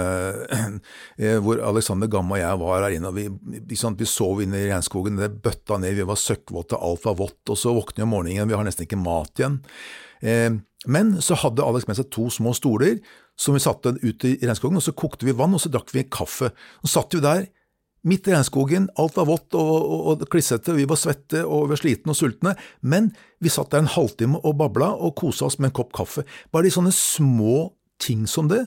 hvor 1.48 1.66
Alexander 1.74 2.12
Gamma 2.20 2.38
og 2.38 2.44
jeg 2.44 2.64
var 2.68 2.86
her 2.86 3.00
inne, 3.00 3.10
og 3.10 3.18
vi, 3.18 3.66
vi 3.74 4.14
sov 4.14 4.46
inne 4.46 4.62
i 4.62 4.70
regnskogen, 4.70 5.18
det 5.18 5.34
bøtta 5.42 5.82
ned, 5.82 5.98
vi 5.98 6.06
var 6.06 6.22
søkkvåte, 6.22 6.78
alt 6.78 7.10
var 7.10 7.18
vått, 7.26 7.42
og 7.50 7.58
så 7.58 7.74
våkner 7.74 8.04
vi 8.04 8.10
om 8.12 8.20
morgenen, 8.20 8.54
vi 8.54 8.62
har 8.62 8.70
nesten 8.70 8.86
ikke 8.86 9.02
mat 9.02 9.42
igjen. 9.42 9.64
Men 10.22 11.16
så 11.22 11.38
hadde 11.42 11.66
Alex 11.66 11.88
med 11.90 11.98
seg 11.98 12.12
to 12.14 12.30
små 12.34 12.54
stoler 12.56 13.00
som 13.40 13.56
vi 13.56 13.64
satte 13.64 13.96
ut 14.00 14.26
i 14.28 14.38
regnskogen, 14.44 14.78
og 14.80 14.86
så 14.86 14.94
kokte 14.96 15.28
vi 15.28 15.36
vann, 15.36 15.56
og 15.58 15.64
så 15.64 15.72
drakk 15.74 15.92
vi 15.96 16.06
kaffe. 16.08 16.52
Så 16.84 16.94
satt 16.94 17.18
vi 17.18 17.24
der 17.26 17.48
midt 18.06 18.30
i 18.30 18.36
regnskogen, 18.36 18.88
alt 19.02 19.18
var 19.18 19.28
vått 19.28 19.58
og, 19.58 19.72
og, 19.74 20.02
og 20.14 20.26
klissete, 20.32 20.76
vi 20.78 20.86
var 20.90 21.00
svette 21.02 21.42
og 21.42 21.66
vi 21.66 21.74
var 21.74 21.82
slitne 21.82 22.14
og 22.14 22.20
sultne, 22.20 22.54
men 22.86 23.10
vi 23.42 23.52
satt 23.52 23.74
der 23.74 23.82
en 23.84 23.94
halvtime 23.96 24.42
og 24.46 24.60
babla 24.62 24.92
og 24.94 25.16
kosa 25.18 25.50
oss 25.50 25.58
med 25.60 25.72
en 25.72 25.78
kopp 25.82 25.94
kaffe. 25.98 26.26
Bare 26.54 26.68
de 26.68 26.74
sånne 26.76 26.94
små 26.96 27.72
ting 28.02 28.28
som 28.30 28.52
det. 28.52 28.62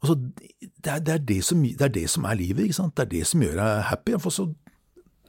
Altså, 0.00 0.16
det, 0.16 0.88
er, 0.88 1.02
det, 1.04 1.14
er 1.18 1.24
det, 1.28 1.42
som, 1.44 1.60
det, 1.62 1.84
er, 1.84 1.92
det 1.92 2.06
som, 2.10 2.24
er 2.24 2.40
livet, 2.40 2.64
ikke 2.64 2.80
sant? 2.80 2.96
det 2.96 3.04
er 3.04 3.12
det 3.18 3.24
som 3.28 3.44
gjør 3.44 3.58
deg 3.60 3.84
happy. 3.90 4.16
For 4.22 4.34
så 4.34 4.48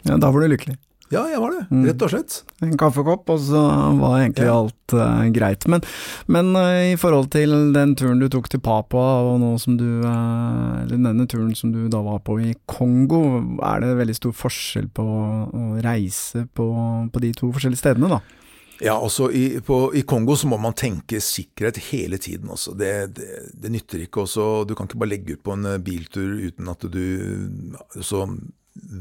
ja, 0.05 0.15
da 0.15 0.31
var 0.31 0.45
du 0.45 0.53
lykkelig. 0.53 0.77
Ja, 1.09 1.23
jeg 1.25 1.39
var 1.41 1.55
det, 1.55 1.61
rett 1.87 2.03
og 2.05 2.11
slett. 2.11 2.35
En 2.61 2.75
kaffekopp, 2.77 3.31
og 3.33 3.39
så 3.41 3.59
var 3.97 4.19
egentlig 4.19 4.45
ja. 4.45 4.57
alt 4.59 4.93
uh, 4.93 5.23
greit. 5.33 5.65
Men, 5.65 5.81
men 6.29 6.51
uh, 6.53 6.91
i 6.91 6.97
forhold 7.01 7.31
til 7.33 7.71
den 7.73 7.95
turen 7.97 8.21
du 8.21 8.27
tok 8.29 8.45
til 8.53 8.61
Papua, 8.61 9.23
og 9.31 9.39
nå 9.41 9.55
som 9.61 9.79
du 9.79 9.87
uh, 10.03 10.83
Eller 10.83 10.99
denne 11.01 11.25
turen 11.29 11.55
som 11.57 11.73
du 11.73 11.87
da 11.89 12.03
var 12.05 12.21
på 12.25 12.37
i 12.45 12.53
Kongo, 12.69 13.23
er 13.65 13.81
det 13.81 13.95
veldig 14.03 14.17
stor 14.19 14.35
forskjell 14.37 14.91
på 14.93 15.05
å 15.05 15.63
reise 15.81 16.45
på, 16.53 16.67
på 17.09 17.23
de 17.25 17.33
to 17.41 17.49
forskjellige 17.55 17.81
stedene, 17.81 18.11
da? 18.19 18.21
Ja, 18.79 18.93
altså 18.93 19.31
i, 19.33 19.57
på, 19.65 19.89
i, 19.97 20.05
Kongo 20.07 20.37
så 20.39 20.47
må 20.47 20.61
man 20.61 20.77
tenke 20.77 21.17
sikkerhet 21.23 21.81
hele 21.89 22.21
tiden. 22.21 22.53
Også. 22.53 22.77
Det, 22.77 22.93
det, 23.17 23.31
det 23.57 23.73
nytter 23.73 24.05
ikke 24.05 24.27
også, 24.27 24.63
Du 24.69 24.77
kan 24.77 24.87
ikke 24.87 25.01
bare 25.01 25.15
legge 25.17 25.35
ut 25.35 25.43
på 25.43 25.57
en 25.57 25.73
biltur 25.83 26.37
uten 26.45 26.69
at 26.69 26.85
du 26.85 27.01
så 27.97 28.27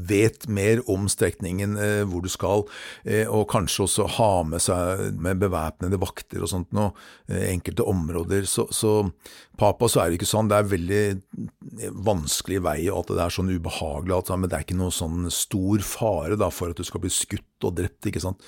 vet 0.09 0.47
mer 0.51 0.81
om 0.91 1.07
strekningen 1.11 1.75
eh, 1.79 2.03
hvor 2.09 2.23
du 2.25 2.29
skal, 2.31 2.65
eh, 3.03 3.27
og 3.27 3.47
kanskje 3.51 3.85
også 3.85 4.07
ha 4.17 4.31
med 4.47 4.63
seg 4.63 5.19
med 5.19 5.41
bevæpnede 5.41 5.99
vakter 6.01 6.43
og 6.43 6.51
sånt 6.51 6.73
noe, 6.75 6.93
eh, 7.29 7.49
enkelte 7.53 7.85
områder. 7.87 8.47
Så, 8.49 8.67
så 8.75 9.11
Papa 9.59 9.89
så 9.91 10.03
er 10.03 10.09
det 10.09 10.19
ikke 10.19 10.29
sånn, 10.29 10.49
det 10.51 10.59
er 10.59 10.71
veldig 10.71 11.03
vanskelig 12.05 12.61
vei 12.63 12.79
og 12.87 13.01
alt 13.01 13.13
det 13.15 13.23
er 13.25 13.35
sånn 13.35 13.51
ubehagelig, 13.51 14.15
altså, 14.15 14.39
men 14.39 14.51
det 14.51 14.57
er 14.57 14.67
ikke 14.67 14.79
noe 14.79 14.95
sånn 14.95 15.29
stor 15.33 15.85
fare 15.85 16.39
da, 16.39 16.51
for 16.53 16.71
at 16.71 16.79
du 16.79 16.87
skal 16.87 17.03
bli 17.03 17.11
skutt 17.13 17.67
og 17.67 17.75
drept, 17.79 18.07
ikke 18.07 18.23
sant. 18.23 18.43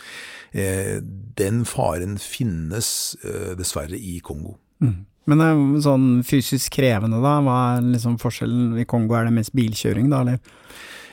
Eh, 0.55 0.99
den 1.37 1.63
faren 1.67 2.17
finnes 2.21 3.15
eh, 3.27 3.53
dessverre 3.59 3.99
i 3.99 4.19
Kongo. 4.23 4.57
Mm. 4.81 4.99
Men 5.29 5.43
sånn 5.83 6.07
fysisk 6.25 6.73
krevende, 6.79 7.19
da? 7.21 7.37
Hva 7.45 7.57
er 7.75 7.85
liksom 7.91 8.17
forskjellen? 8.21 8.73
I 8.81 8.87
Kongo 8.89 9.15
er 9.17 9.27
det 9.27 9.35
mest 9.35 9.53
bilkjøring, 9.57 10.09
da, 10.11 10.23
eller? 10.25 10.39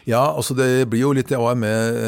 Ja, 0.09 0.23
altså 0.33 0.55
det 0.57 0.89
blir 0.89 1.03
jo 1.03 1.11
litt 1.13 1.29
Jeg 1.29 1.43
var 1.43 1.57
med 1.59 1.99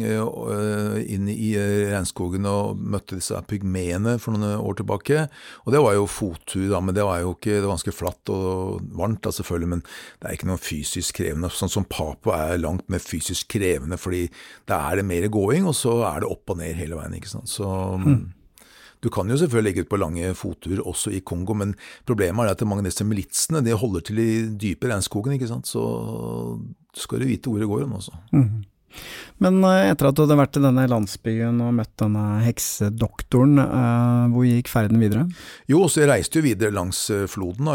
uh, 0.00 0.96
inn 1.04 1.28
i 1.28 1.50
eh, 1.60 1.90
regnskogen 1.90 2.46
og 2.48 2.80
møtte 2.80 3.18
disse 3.18 3.36
pygmeene 3.50 4.16
for 4.22 4.32
noen 4.32 4.56
år 4.56 4.78
tilbake. 4.78 5.26
Og 5.66 5.74
det 5.74 5.82
var 5.84 5.96
jo 5.98 6.06
fottur, 6.08 6.64
da, 6.72 6.80
men 6.80 6.96
det 6.96 7.04
var 7.04 7.20
jo 7.20 7.34
ikke 7.34 7.58
Det 7.58 7.66
var 7.66 7.74
ganske 7.74 7.94
flatt 7.94 8.32
og 8.32 8.80
varmt, 8.96 9.20
da 9.26 9.34
selvfølgelig, 9.34 9.70
men 9.74 9.84
det 9.84 10.30
er 10.30 10.38
ikke 10.38 10.48
noe 10.48 10.62
fysisk 10.62 11.20
krevende. 11.20 11.52
Sånn 11.52 11.72
som 11.72 11.88
Papo 11.88 12.32
er 12.32 12.56
langt 12.62 12.88
mer 12.92 13.04
fysisk 13.04 13.52
krevende, 13.52 14.00
fordi 14.00 14.24
da 14.70 14.80
er 14.88 15.02
det 15.02 15.08
mer 15.10 15.28
gåing, 15.32 15.68
og 15.68 15.76
så 15.76 15.98
er 16.08 16.24
det 16.24 16.32
opp 16.32 16.54
og 16.54 16.62
ned 16.62 16.78
hele 16.80 16.96
veien, 16.96 17.18
ikke 17.18 17.34
sant. 17.34 17.52
Så 17.52 17.68
mm. 18.00 18.22
Du 19.04 19.10
kan 19.12 19.28
jo 19.28 19.36
selvfølgelig 19.36 19.68
legge 19.68 19.84
ut 19.84 19.92
på 19.92 20.00
lange 20.00 20.34
fotturer 20.38 20.84
også 20.84 21.12
i 21.12 21.20
Kongo, 21.26 21.56
men 21.60 21.74
problemet 22.08 22.48
er 22.48 22.56
at 22.56 22.64
mange 22.68 22.86
av 22.86 22.88
disse 22.88 23.04
militsene 23.04 23.60
de 23.64 23.76
holder 23.76 24.06
til 24.08 24.22
i 24.22 24.30
dype 24.60 24.88
regnskogen, 24.88 25.36
ikke 25.36 25.50
sant. 25.50 25.68
Så 25.68 25.82
skal 26.96 27.20
du 27.20 27.28
vite 27.28 27.52
hvor 27.52 27.60
det 27.60 27.68
går 27.68 27.84
hen, 27.84 27.98
altså. 27.98 28.16
Mm. 28.32 28.64
Men 29.42 29.58
eh, 29.66 29.90
etter 29.90 30.08
at 30.08 30.16
du 30.16 30.22
hadde 30.24 30.38
vært 30.38 30.58
i 30.58 30.62
denne 30.62 30.86
landsbyen 30.90 31.62
og 31.64 31.74
møtt 31.80 31.92
denne 32.00 32.24
heksedoktoren, 32.44 33.58
uh, 33.58 34.26
hvor 34.32 34.46
gikk 34.46 34.70
ferden 34.70 35.02
videre? 35.02 35.26
Jo, 35.70 35.84
så 35.90 36.04
jeg 36.04 36.12
reiste 36.12 36.40
jo 36.40 36.46
videre 36.46 36.74
langs 36.74 37.02
eh, 37.12 37.26
floden. 37.30 37.68
da, 37.68 37.74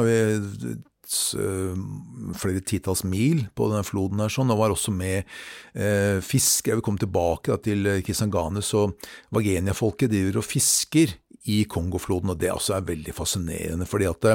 vi 1.09 2.35
flere 2.37 2.61
titalls 2.65 3.05
mil 3.07 3.45
på 3.57 3.69
denne 3.71 3.85
floden 3.87 4.21
her, 4.21 4.31
sånn, 4.33 4.51
og 4.53 4.61
var 4.61 4.75
også 4.75 4.93
med 4.93 5.23
eh, 5.73 6.19
fiskere. 6.25 6.77
Vi 6.79 6.85
kom 6.85 6.99
tilbake 7.01 7.53
da, 7.53 7.57
til 7.63 7.89
Kisangane, 8.05 8.61
så 8.65 8.87
Vagenia-folket 9.35 10.11
driver 10.13 10.41
og 10.43 10.47
fisker 10.47 11.17
i 11.49 11.63
Kongofloden, 11.69 12.33
og 12.33 12.41
det 12.41 12.53
også 12.53 12.77
er 12.77 12.87
veldig 12.89 13.15
fascinerende. 13.17 13.89
fordi 13.89 14.09
at 14.09 14.33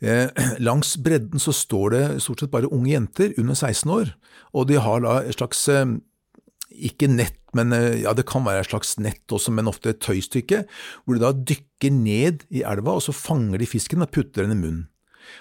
Eh, 0.00 0.28
langs 0.68 0.96
bredden 0.96 1.42
så 1.42 1.52
står 1.54 1.94
det 1.94 2.02
stort 2.22 2.42
sett 2.44 2.52
bare 2.52 2.70
unge 2.70 2.92
jenter 2.92 3.34
under 3.40 3.56
16 3.58 3.90
år, 3.90 4.12
og 4.54 4.68
de 4.70 4.78
har 4.82 5.02
da 5.02 5.18
et 5.24 5.38
slags 5.38 5.64
eh, 5.72 5.96
ikke 6.90 7.10
nett, 7.10 7.40
men 7.58 7.74
eh, 7.74 8.04
ja, 8.04 8.14
det 8.14 8.28
kan 8.28 8.46
være 8.46 8.62
et 8.62 8.70
slags 8.70 8.94
nett 9.02 9.34
også, 9.34 9.54
men 9.54 9.70
ofte 9.70 9.92
et 9.92 10.02
tøystykke, 10.04 10.62
hvor 11.04 11.18
de 11.18 11.24
da 11.24 11.32
dykker 11.34 11.94
ned 11.94 12.46
i 12.54 12.62
elva, 12.62 12.98
og 12.98 13.04
så 13.08 13.16
fanger 13.16 13.58
de 13.58 13.70
fisken 13.70 14.06
og 14.06 14.12
putter 14.14 14.46
den 14.46 14.54
i 14.54 14.60
munnen. 14.60 14.86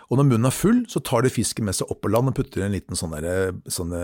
Og 0.09 0.19
når 0.19 0.29
munnen 0.29 0.49
er 0.49 0.55
full, 0.55 0.83
så 0.91 1.01
tar 1.03 1.25
de 1.25 1.33
fisken 1.33 1.67
med 1.67 1.77
seg 1.77 1.89
opp 1.91 2.01
på 2.03 2.11
land 2.11 2.31
og 2.31 2.37
putter 2.37 2.63
i 2.63 2.67
en 2.67 2.75
liten 2.75 2.99
sånn 2.99 3.15
sånne, 3.71 4.03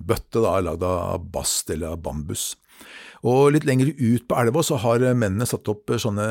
bøtte 0.00 0.42
da, 0.42 0.56
lagd 0.64 0.84
av 0.86 1.26
bast 1.32 1.72
eller 1.72 1.94
av 1.94 2.02
bambus. 2.04 2.52
Og 3.28 3.52
litt 3.54 3.66
lenger 3.68 3.92
ut 3.94 4.26
på 4.26 4.38
elva 4.40 4.64
så 4.66 4.80
har 4.82 5.04
mennene 5.14 5.46
satt 5.46 5.68
opp 5.70 5.92
sånne 6.02 6.26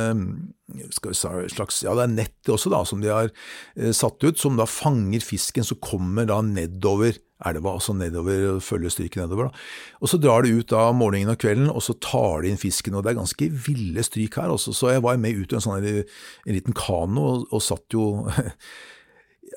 skal 0.92 1.12
vi 1.12 1.18
si, 1.18 1.32
slags, 1.56 1.82
ja 1.86 1.96
det 1.98 2.06
er 2.06 2.14
nett 2.14 2.52
også 2.52 2.72
da, 2.72 2.84
som 2.88 3.02
de 3.04 3.12
har 3.12 3.32
eh, 3.32 3.92
satt 3.96 4.24
ut, 4.24 4.40
som 4.40 4.60
da 4.60 4.68
fanger 4.70 5.24
fisken 5.24 5.68
som 5.68 5.80
kommer 5.84 6.28
da 6.30 6.40
nedover 6.46 7.18
elva, 7.48 7.76
altså 7.78 7.96
nedover, 7.98 8.60
følger 8.62 8.94
stryket 8.94 9.24
nedover. 9.24 9.50
da. 9.50 9.64
Og 10.02 10.12
Så 10.12 10.20
drar 10.22 10.46
de 10.46 10.54
ut 10.54 10.70
da 10.70 10.92
morgenen 10.94 11.34
og 11.34 11.40
kvelden, 11.42 11.72
og 11.72 11.82
så 11.82 11.96
tar 11.98 12.44
de 12.44 12.52
inn 12.52 12.62
fisken. 12.62 12.96
og 12.96 13.04
Det 13.04 13.12
er 13.12 13.22
ganske 13.22 13.50
ville 13.50 14.04
stryk 14.04 14.36
her. 14.36 14.50
også, 14.50 14.74
Så 14.74 14.92
jeg 14.92 15.04
var 15.04 15.18
med 15.18 15.36
ut 15.36 15.52
i 15.52 15.56
en 15.56 15.62
sånn 15.62 15.82
en 15.82 16.54
liten 16.54 16.74
kano 16.74 17.22
og, 17.22 17.48
og 17.52 17.62
satt 17.62 17.86
jo 17.94 18.30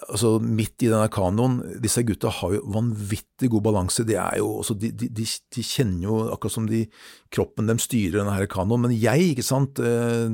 altså 0.09 0.37
midt 0.43 0.85
i 0.85 0.91
denne 0.91 1.09
kanoen, 1.13 1.59
disse 1.83 2.03
gutta 2.07 2.31
har 2.41 2.55
jo 2.57 2.63
vanvittig 2.75 3.51
god 3.53 3.65
balanse. 3.67 4.05
De, 4.07 4.17
jo, 4.39 4.51
altså 4.61 4.77
de, 4.79 4.91
de, 4.95 5.09
de, 5.17 5.65
kjenner 5.65 6.07
jo 6.07 6.19
akkurat 6.35 6.57
som 6.57 6.69
de, 6.71 6.85
kroppen 7.35 7.71
dem 7.71 7.81
styrer 7.83 8.21
denne 8.21 8.35
her 8.37 8.49
kanoen. 8.51 8.87
Men 8.87 8.97
jeg, 8.97 9.33
ikke 9.33 9.47
sant, 9.47 9.81
eh, 9.83 10.27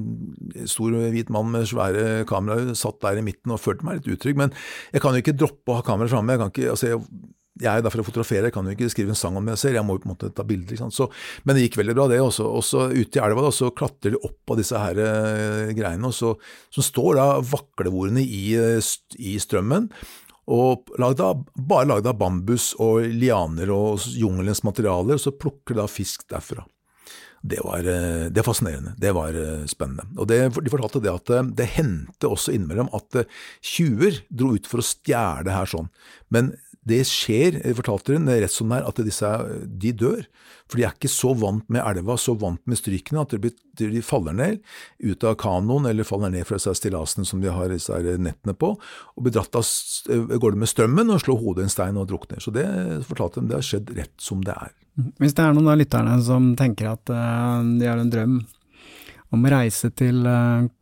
stor 0.70 0.96
hvit 1.14 1.32
mann 1.32 1.52
med 1.54 1.68
svære 1.70 2.24
kameraer, 2.30 2.72
satt 2.78 3.00
der 3.04 3.20
i 3.20 3.26
midten 3.26 3.54
og 3.54 3.62
følte 3.62 3.86
meg 3.86 4.00
litt 4.00 4.10
utrygg. 4.16 4.40
Men 4.40 4.54
jeg 4.94 5.04
kan 5.04 5.16
jo 5.16 5.24
ikke 5.24 5.38
droppe 5.38 5.74
å 5.74 5.80
ha 5.80 5.86
kameraet 5.86 6.14
framme. 6.14 6.36
Jeg 6.36 6.42
kan 6.42 6.54
ikke, 6.54 6.72
altså 6.74 6.94
jeg 6.94 7.04
jeg 7.60 7.70
er 7.70 7.84
der 7.84 7.92
for 7.92 8.02
å 8.02 8.06
fotografere, 8.06 8.48
jeg 8.48 8.54
kan 8.54 8.66
jo 8.66 8.74
ikke 8.74 8.88
skrive 8.92 9.12
en 9.12 9.18
sang 9.18 9.36
om 9.38 9.50
jeg 9.52 9.60
ser, 9.60 9.76
jeg 9.76 9.86
må 9.86 9.96
jo 9.96 10.04
på 10.04 10.08
en 10.08 10.14
måte 10.14 10.32
ta 10.34 10.46
bilder. 10.46 10.80
Så, 10.94 11.10
men 11.44 11.56
det 11.56 11.66
gikk 11.66 11.80
veldig 11.80 11.96
bra, 11.96 12.08
det 12.10 12.20
også. 12.22 12.46
Og 12.48 12.64
så 12.66 12.88
ute 12.88 13.20
i 13.20 13.22
elva 13.22 13.44
da, 13.46 13.52
så 13.54 13.70
klatrer 13.76 14.16
de 14.16 14.22
opp 14.26 14.54
av 14.54 14.60
disse 14.60 14.80
her 14.80 15.00
uh, 15.00 15.70
greiene, 15.76 16.12
så, 16.16 16.34
som 16.72 16.86
står 16.86 17.20
da 17.20 17.28
vaklevorene 17.44 18.24
i, 18.24 18.42
uh, 18.56 18.90
i 19.20 19.36
strømmen. 19.42 19.90
Og 20.50 20.90
laget 20.98 21.22
av, 21.22 21.44
bare 21.54 21.90
lagd 21.92 22.08
av 22.10 22.18
bambus 22.18 22.72
og 22.82 23.04
lianer 23.06 23.70
og 23.74 24.08
jungelens 24.18 24.64
materialer, 24.66 25.18
og 25.18 25.22
så 25.22 25.36
plukker 25.36 25.76
de 25.76 25.82
da 25.82 25.90
fisk 25.90 26.26
derfra. 26.32 26.64
Det 27.40 27.62
var, 27.64 27.78
eh, 27.88 28.26
det 28.28 28.42
var, 28.42 28.50
fascinerende. 28.50 28.90
Det 29.00 29.14
var 29.16 29.36
spennende. 29.70 30.04
Og 30.20 30.26
det, 30.28 30.42
De 30.52 30.72
fortalte 30.72 31.00
det 31.00 31.12
at 31.12 31.30
det 31.56 31.70
hendte 31.72 32.28
også 32.28 32.52
innimellom 32.52 32.90
at 32.92 33.22
tjuver 33.64 34.18
dro 34.28 34.50
ut 34.52 34.68
for 34.68 34.82
å 34.82 34.84
stjele 34.84 35.54
her 35.54 35.70
sånn. 35.70 35.88
Men 36.28 36.52
det 36.88 37.02
skjer, 37.04 37.58
fortalte 37.76 38.14
hun, 38.16 38.28
rett 38.30 38.52
som 38.52 38.70
det 38.72 38.78
er, 38.78 38.86
at 38.88 39.00
disse 39.04 39.30
de 39.82 39.90
dør. 40.00 40.22
For 40.70 40.78
de 40.78 40.84
er 40.86 40.94
ikke 40.94 41.10
så 41.12 41.34
vant 41.36 41.66
med 41.72 41.82
elva, 41.82 42.14
så 42.16 42.32
vant 42.38 42.60
med 42.70 42.78
strykene, 42.78 43.24
at 43.26 43.34
de, 43.42 43.50
de 43.76 44.02
faller 44.04 44.36
ned 44.36 44.60
ut 45.04 45.26
av 45.28 45.34
kanoen 45.40 45.88
eller 45.90 46.06
faller 46.08 46.32
ned 46.32 46.46
fra 46.48 46.56
disse 46.56 46.72
stillasene 46.78 47.26
som 47.28 47.42
de 47.42 47.50
har 47.52 47.72
disse 47.72 47.96
nettene 48.22 48.54
på, 48.56 48.72
og 48.80 49.26
blir 49.26 49.34
dratt 49.34 49.58
av 49.58 49.66
gårde 50.40 50.60
med 50.60 50.70
strømmen 50.70 51.12
og 51.12 51.20
slår 51.24 51.42
hodet 51.42 51.66
i 51.66 51.68
en 51.68 51.74
stein 51.74 51.98
og 52.00 52.08
drukner. 52.08 52.40
Så 52.40 52.54
det 52.54 52.64
fortalte 53.08 53.42
de, 53.42 53.50
det 53.50 53.58
har 53.58 53.66
skjedd 53.66 53.92
rett 53.98 54.14
som 54.22 54.44
det 54.46 54.54
er. 54.54 54.72
Hvis 55.20 55.36
det 55.36 55.44
er 55.44 55.56
noen 55.56 55.68
av 55.72 55.80
lytterne 55.80 56.16
som 56.24 56.52
tenker 56.58 56.94
at 56.94 57.12
uh, 57.12 57.60
de 57.76 57.88
har 57.88 58.00
en 58.00 58.12
drøm 58.12 58.38
om 59.30 59.44
å 59.46 59.52
reise 59.52 59.92
til 59.94 60.24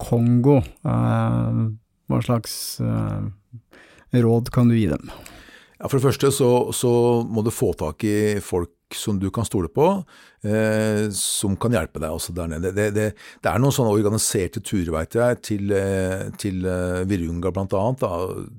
Kongo, 0.01 0.63
hva 0.81 2.21
slags 2.25 2.55
råd 4.17 4.49
kan 4.55 4.73
du 4.73 4.79
gi 4.79 4.87
dem? 4.89 5.11
Ja, 5.79 5.87
For 5.87 5.99
det 5.99 6.09
første 6.09 6.33
så, 6.35 6.51
så, 6.75 6.91
må 7.23 7.45
du 7.47 7.53
få 7.55 7.71
tak 7.79 8.03
i 8.07 8.41
folk 8.43 8.75
som 8.95 9.19
du 9.21 9.29
kan 9.31 9.45
stole 9.45 9.69
på, 9.71 9.85
eh, 10.49 11.05
som 11.14 11.55
kan 11.61 11.77
hjelpe 11.77 12.01
deg 12.03 12.14
også 12.17 12.33
der 12.35 12.49
nede. 12.51 12.73
Det, 12.75 12.87
det, 12.97 13.05
det 13.45 13.51
er 13.51 13.61
noen 13.61 13.75
sånne 13.77 13.93
organiserte 13.93 14.62
turer, 14.64 14.91
veit 14.97 15.14
jeg, 15.14 15.38
til, 15.45 15.75
eh, 15.77 16.25
til 16.41 16.64
uh, 16.64 17.05
Virunga 17.07 17.53
annet, 17.53 18.07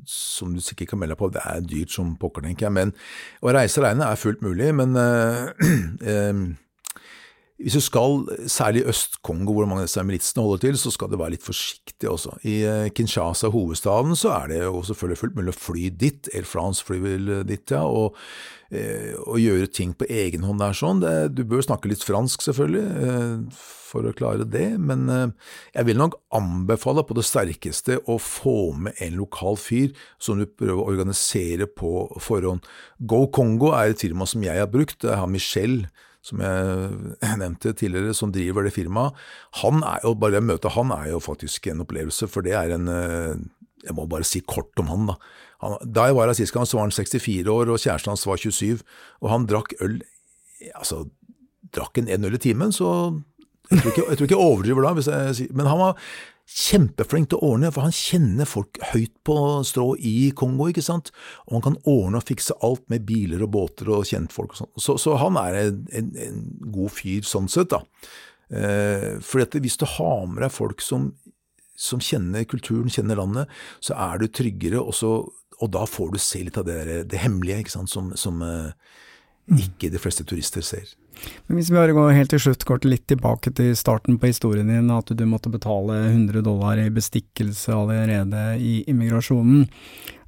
som 0.08 0.54
du 0.54 0.62
sikkert 0.64 0.94
kan 0.94 1.02
melde 1.02 1.18
deg 1.18 1.24
på. 1.24 1.32
Det 1.34 1.44
er 1.44 1.66
dyrt 1.66 1.98
som 1.98 2.16
pokker, 2.22 2.46
tenker 2.46 2.70
jeg. 2.70 2.78
Men 2.78 2.96
å 3.42 3.56
reise 3.58 3.82
alene 3.82 4.08
er 4.08 4.22
fullt 4.22 4.46
mulig. 4.46 4.72
Men 4.80 4.96
eh, 5.04 5.70
eh 6.14 6.44
hvis 7.60 7.76
du 7.76 7.82
skal, 7.84 8.22
særlig 8.48 8.86
i 8.86 8.88
Øst-Kongo, 8.88 9.54
hvor 9.54 9.66
mange 9.68 9.84
av 9.84 9.90
disse 9.90 10.04
militsene 10.08 10.46
holder 10.46 10.62
til, 10.64 10.78
så 10.80 10.94
skal 10.96 11.10
du 11.12 11.18
være 11.20 11.34
litt 11.34 11.44
forsiktig 11.44 12.08
også. 12.08 12.38
I 12.48 12.54
eh, 12.64 12.92
Kinshasa, 12.96 13.52
hovedstaden, 13.52 14.16
så 14.16 14.32
er 14.38 14.48
det 14.48 14.62
jo 14.62 14.80
selvfølgelig 14.88 15.20
fullt 15.20 15.36
mulig 15.36 15.52
å 15.52 15.60
fly 15.60 15.90
dit. 15.92 16.30
Air 16.32 16.48
France 16.48 16.88
flyr 16.88 17.04
vel 17.04 17.34
dit, 17.50 17.76
ja. 17.76 17.84
Og, 17.84 18.16
eh, 18.72 19.12
og 19.26 19.44
gjøre 19.44 19.68
ting 19.76 19.92
på 19.92 20.08
egen 20.08 20.48
hånd 20.48 20.64
der 20.64 20.80
sånn. 20.80 21.04
Det, 21.04 21.14
du 21.36 21.44
bør 21.44 21.68
snakke 21.68 21.92
litt 21.92 22.08
fransk, 22.08 22.48
selvfølgelig, 22.48 22.88
eh, 23.04 23.62
for 23.92 24.08
å 24.08 24.16
klare 24.16 24.48
det. 24.48 24.68
Men 24.80 25.08
jeg 25.10 25.88
vil 25.90 26.00
nok 26.00 26.20
anbefale 26.38 27.04
på 27.04 27.16
det 27.18 27.28
sterkeste 27.28 27.98
å 28.08 28.22
få 28.24 28.70
med 28.88 28.96
en 29.04 29.18
lokal 29.20 29.60
fyr 29.60 29.92
som 30.22 30.40
du 30.40 30.48
prøver 30.48 30.80
å 30.80 30.92
organisere 30.94 31.68
på 31.68 32.06
forhånd. 32.24 32.64
Go 33.04 33.26
Congo 33.34 33.74
er 33.76 33.92
et 33.92 34.06
firma 34.06 34.30
som 34.30 34.46
jeg 34.46 34.62
har 34.62 34.70
brukt. 34.70 35.02
Det 35.02 35.18
har 35.18 35.28
Michel 35.28 35.90
som 36.26 36.42
jeg 36.44 37.38
nevnte 37.42 37.74
tidligere, 37.78 38.16
som 38.18 38.34
driver 38.36 38.68
det 38.68 38.74
firmaet, 38.76 39.18
han 39.62 39.84
er 39.84 40.04
jo, 40.06 40.16
bare 40.20 40.44
møtet 40.44 40.76
han 40.76 40.94
er 40.96 41.12
jo 41.14 41.22
faktisk 41.24 41.70
en 41.72 41.86
opplevelse, 41.86 42.30
for 42.32 42.46
det 42.46 42.58
er 42.58 42.76
en 42.76 42.92
eh, 42.94 43.40
Jeg 43.80 43.96
må 43.96 44.04
bare 44.12 44.28
si 44.28 44.42
kort 44.44 44.76
om 44.82 44.90
han, 44.92 45.06
da. 45.08 45.14
Han, 45.64 45.78
da 45.88 46.10
jeg 46.10 46.16
var 46.18 46.28
her 46.28 46.36
sist 46.36 46.52
gang, 46.52 46.66
så 46.68 46.76
var 46.76 46.90
han 46.90 46.92
64 46.92 47.48
år, 47.48 47.70
og 47.72 47.80
kjæresten 47.80 48.12
hans 48.12 48.26
var 48.28 48.42
27, 48.42 48.82
og 49.24 49.30
han 49.32 49.48
drakk 49.48 49.76
øl 49.82 50.02
Altså, 50.76 51.06
drakk 51.72 52.02
en 52.02 52.26
øl 52.28 52.36
i 52.36 52.42
timen, 52.44 52.74
så 52.76 53.16
jeg 53.70 53.80
tror 53.80 53.94
ikke 53.94 54.04
jeg, 54.10 54.18
tror 54.18 54.26
ikke 54.28 54.36
jeg 54.36 54.44
overdriver 54.44 54.84
da, 54.84 54.92
jeg, 55.30 55.48
men 55.56 55.70
han 55.70 55.80
var 55.80 56.10
kjempeflink 56.50 57.30
til 57.30 57.40
å 57.40 57.52
ordne, 57.54 57.70
for 57.74 57.86
han 57.86 57.94
kjenner 57.94 58.48
folk 58.50 58.80
høyt 58.92 59.14
på 59.28 59.36
strå 59.68 59.92
i 60.02 60.32
Kongo, 60.38 60.70
ikke 60.72 60.84
sant, 60.86 61.12
og 61.48 61.58
han 61.58 61.66
kan 61.68 61.78
ordne 61.90 62.22
og 62.22 62.26
fikse 62.30 62.58
alt 62.66 62.86
med 62.92 63.06
biler 63.10 63.44
og 63.46 63.52
båter 63.54 63.92
og 63.94 64.08
kjentfolk 64.10 64.56
og 64.56 64.62
sånn. 64.64 64.72
Så, 64.82 64.98
så, 65.02 65.16
han 65.22 65.38
er 65.42 65.60
en, 65.62 65.84
en, 66.00 66.12
en, 66.26 66.40
god 66.74 66.94
fyr 66.96 67.28
sånn 67.28 67.50
sett, 67.52 67.76
da. 67.76 67.84
Eh, 68.50 69.20
for 69.22 69.60
hvis 69.62 69.78
du 69.78 69.86
har 69.98 70.24
med 70.26 70.42
deg 70.42 70.56
folk 70.56 70.82
som, 70.82 71.12
som, 71.78 72.02
kjenner 72.02 72.48
kulturen, 72.50 72.90
kjenner 72.90 73.22
landet, 73.22 73.60
så 73.86 73.98
er 74.10 74.18
du 74.22 74.28
tryggere, 74.28 74.82
og, 74.82 74.96
så, 74.98 75.14
og 75.60 75.76
da 75.76 75.86
får 75.86 76.16
du 76.16 76.24
se 76.24 76.42
litt 76.48 76.58
av 76.58 76.66
det, 76.70 77.04
det 77.14 77.22
hemmelige, 77.22 77.68
ikke 77.68 77.78
sant, 77.78 77.94
som, 77.94 78.10
som 78.18 78.42
eh, 78.46 78.74
ikke 79.58 79.90
de 79.94 80.02
fleste 80.02 80.26
turister 80.28 80.66
ser. 80.66 80.92
Men 81.48 81.58
Hvis 81.58 81.72
vi 81.72 81.76
bare 81.76 81.96
går 81.96 82.14
helt 82.16 82.32
til 82.32 82.42
slutt, 82.44 82.66
går 82.68 82.86
litt 82.88 83.08
tilbake 83.12 83.52
til 83.56 83.74
starten 83.76 84.20
på 84.20 84.30
historien 84.32 84.70
din, 84.72 84.92
at 84.94 85.12
du 85.12 85.26
måtte 85.28 85.52
betale 85.52 85.98
100 86.14 86.46
dollar 86.46 86.80
i 86.80 86.90
bestikkelse 86.94 87.74
allerede 87.76 88.56
i 88.62 88.84
immigrasjonen. 88.88 89.68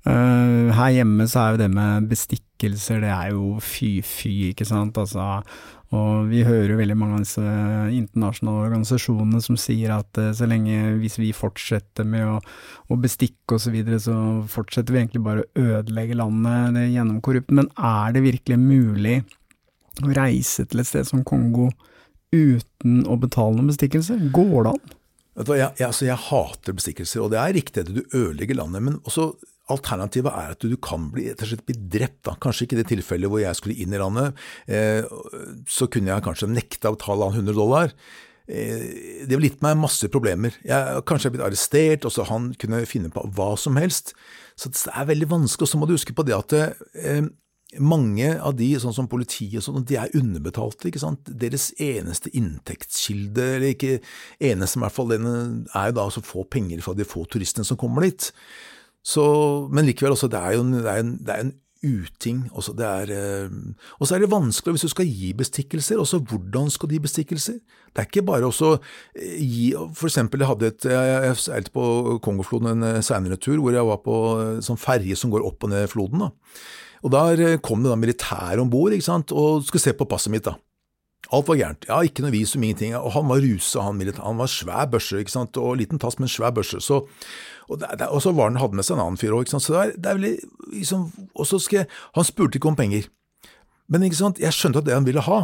Uh, 0.02 0.74
her 0.74 0.96
hjemme 0.98 1.28
så 1.30 1.44
er 1.44 1.54
jo 1.54 1.62
det 1.62 1.70
med 1.72 2.10
bestikkelser, 2.10 3.04
det 3.04 3.12
er 3.14 3.36
jo 3.36 3.60
fy-fy, 3.62 4.50
ikke 4.50 4.66
sant. 4.66 4.98
Altså, 4.98 5.44
og 5.92 6.30
vi 6.32 6.46
hører 6.48 6.72
jo 6.72 6.80
veldig 6.80 6.96
mange 6.96 7.18
av 7.18 7.24
disse 7.26 7.42
internasjonale 7.98 8.68
organisasjonene 8.70 9.42
som 9.44 9.58
sier 9.60 9.92
at 9.98 10.20
uh, 10.22 10.30
så 10.36 10.48
lenge 10.48 10.78
hvis 11.02 11.18
vi 11.20 11.34
fortsetter 11.36 12.08
med 12.08 12.30
å, 12.30 12.38
å 12.88 12.98
bestikke 13.02 13.58
osv., 13.58 13.66
så, 13.66 13.74
videre, 13.76 14.00
så 14.00 14.16
fortsetter 14.52 14.96
vi 14.96 15.02
egentlig 15.02 15.24
bare 15.26 15.44
å 15.44 15.66
ødelegge 15.80 16.16
landet 16.20 16.78
det 16.78 16.88
gjennom 16.94 17.20
korrupt. 17.26 17.52
Men 17.52 17.68
er 17.76 18.16
det 18.16 18.24
virkelig 18.24 18.60
mulig 18.62 19.20
å 20.02 20.16
reise 20.16 20.64
til 20.70 20.82
et 20.82 20.88
sted 20.88 21.10
som 21.10 21.26
Kongo 21.28 21.68
uten 22.32 23.04
å 23.12 23.20
betale 23.20 23.58
noen 23.58 23.74
bestikkelse? 23.74 24.16
Går 24.32 24.58
det 24.64 24.76
an? 24.78 24.98
Jeg, 25.42 25.58
jeg, 25.58 25.88
altså 25.88 26.08
jeg, 26.08 26.20
hater 26.28 26.76
bestikkelser, 26.76 27.24
og 27.24 27.32
det 27.34 27.40
er 27.40 27.56
riktig 27.56 27.84
at 27.84 27.92
du 27.92 28.02
ødelegger 28.08 28.60
landet. 28.60 28.84
Men 28.88 29.00
også 29.04 29.34
alternativet 29.72 30.32
er 30.32 30.56
at 30.56 30.66
du, 30.66 30.76
kan 30.82 31.10
bli, 31.14 31.30
bli 31.36 31.78
drept. 31.94 32.24
Da. 32.28 32.36
Kanskje 32.42 32.68
ikke 32.68 32.78
i 32.78 32.82
det 32.82 32.90
tilfellet 32.92 33.32
hvor 33.32 33.44
jeg 33.44 33.60
skulle 33.60 33.78
inn 33.82 33.96
i 33.96 34.02
landet. 34.02 34.44
Eh, 34.68 35.08
så 35.70 35.90
kunne 35.92 36.14
jeg 36.14 36.26
kanskje 36.28 36.52
nekta 36.52 36.92
å 36.92 36.98
betale 36.98 37.30
han 37.30 37.42
100 37.42 37.58
dollar. 37.58 37.96
Eh, 38.52 39.26
det 39.28 39.36
ville 39.36 39.52
gitt 39.52 39.64
meg 39.64 39.80
masse 39.80 40.10
problemer. 40.12 40.56
Jeg 40.68 41.04
Kanskje 41.08 41.30
jeg 41.30 41.38
blitt 41.38 41.48
arrestert, 41.48 42.08
og 42.08 42.16
så 42.16 42.28
han 42.30 42.52
kunne 42.62 42.84
finne 42.90 43.12
på 43.14 43.24
hva 43.36 43.54
som 43.60 43.80
helst. 43.80 44.16
Så 44.60 44.72
det 44.74 44.90
er 44.92 45.12
veldig 45.12 45.30
vanskelig. 45.32 45.68
Og 45.68 45.74
så 45.74 45.80
må 45.80 45.88
du 45.88 45.96
huske 45.96 46.16
på 46.18 46.26
det 46.28 46.38
at 46.38 46.58
eh, 46.58 47.30
mange 47.80 48.34
av 48.44 48.56
de, 48.60 48.68
sånn 48.82 48.96
som 48.96 49.08
politiet, 49.12 49.62
og 49.62 49.64
sånn, 49.64 49.86
de 49.88 49.98
er 50.00 50.12
underbetalte. 50.18 50.90
ikke 50.90 51.04
sant? 51.04 51.30
Deres 51.44 51.70
eneste 51.80 52.32
inntektskilde, 52.36 53.46
eller 53.56 53.72
ikke 53.72 54.02
eneste, 54.44 54.80
i 54.80 54.84
hvert 54.84 54.98
fall, 54.98 55.14
er 55.16 55.88
jo 55.92 55.96
da 55.96 56.08
å 56.10 56.26
få 56.26 56.44
penger 56.52 56.84
fra 56.84 56.96
de 56.98 57.08
få 57.08 57.24
turistene 57.32 57.68
som 57.68 57.80
kommer 57.80 58.08
dit. 58.08 58.32
Så, 59.04 59.26
men 59.74 59.88
likevel, 59.88 60.14
også, 60.14 60.30
det 60.30 60.40
er 60.40 60.56
jo 60.56 60.66
en, 60.66 60.74
det 60.78 60.90
er 60.90 61.02
en, 61.02 61.18
det 61.18 61.36
er 61.36 61.46
en 61.46 61.54
uting. 61.82 62.44
Også 62.54 62.74
det 62.78 62.86
er, 62.86 63.12
eh, 63.16 63.50
og 64.00 64.08
så 64.08 64.16
er 64.16 64.24
det 64.24 64.32
vanskelig 64.32 64.76
hvis 64.76 64.86
du 64.86 64.92
skal 64.94 65.10
gi 65.10 65.32
bestikkelser. 65.34 66.00
også 66.00 66.22
Hvordan 66.30 66.70
skal 66.70 66.90
du 66.90 66.96
gi 66.96 67.02
bestikkelser? 67.02 67.58
Det 67.92 68.04
er 68.04 68.10
ikke 68.10 68.26
bare 68.28 68.48
å 68.48 68.72
eh, 68.78 69.40
gi 69.42 69.72
For 69.98 70.08
eksempel, 70.08 70.44
jeg 70.44 70.52
hadde 70.52 70.72
et, 70.72 70.86
jeg 70.86 71.36
seilte 71.42 71.74
på 71.74 72.20
Kongofloden 72.24 72.76
en 72.76 72.90
eh, 72.92 73.02
seinere 73.06 73.40
tur, 73.42 73.58
hvor 73.58 73.74
jeg 73.74 73.88
var 73.88 74.02
på 74.06 74.16
sånn 74.62 74.80
ferje 74.80 75.18
som 75.18 75.34
går 75.34 75.46
opp 75.48 75.66
og 75.66 75.74
ned 75.74 75.90
floden. 75.90 76.28
da. 76.28 76.32
Og 77.02 77.12
Der 77.12 77.58
kom 77.66 77.82
det 77.82 77.90
da 77.90 77.98
militære 77.98 78.62
om 78.62 78.70
bord 78.70 78.94
og 78.94 79.64
skulle 79.66 79.82
se 79.82 79.94
på 79.98 80.06
passet 80.06 80.32
mitt. 80.32 80.46
da. 80.46 80.56
Alt 81.32 81.48
var 81.48 81.60
gærent. 81.60 81.86
Ja, 81.88 82.02
ikke 82.04 82.26
noe 82.26 82.34
visum, 82.34 82.64
ingenting. 82.66 82.96
Og 82.98 83.14
han 83.16 83.30
var 83.30 83.40
rusa, 83.44 83.86
han, 83.86 84.02
han 84.02 84.42
var 84.42 84.52
svær 84.52 84.90
børse, 84.92 85.22
ikke 85.22 85.32
sant? 85.32 85.58
og 85.62 85.78
liten 85.80 86.02
tass, 86.02 86.18
men 86.20 86.32
svær 86.32 86.52
børse. 86.56 86.82
Så, 86.84 87.04
og, 87.70 87.80
der, 87.80 88.08
og, 88.10 88.20
så 88.26 88.34
var 88.36 88.50
han, 88.50 88.60
hadde 88.60 88.80
med 88.80 88.88
seg 88.88 88.98
en 88.98 89.06
annen 89.06 89.22
fyr 89.22 89.38
òg, 89.38 89.48
så 89.48 89.62
det 89.62 89.82
er, 89.82 89.94
det 89.96 90.12
er 90.12 90.20
veldig 90.20 90.34
liksom, 90.80 91.06
Og 91.40 91.48
så 91.48 91.60
skal 91.62 91.84
jeg 91.84 91.92
Han 92.18 92.28
spurte 92.28 92.60
ikke 92.60 92.72
om 92.74 92.80
penger. 92.80 93.08
Men 93.92 94.06
ikke 94.08 94.20
sant, 94.20 94.40
jeg 94.40 94.56
skjønte 94.56 94.82
at 94.82 94.88
det 94.88 94.96
han 94.96 95.08
ville 95.08 95.24
ha. 95.24 95.40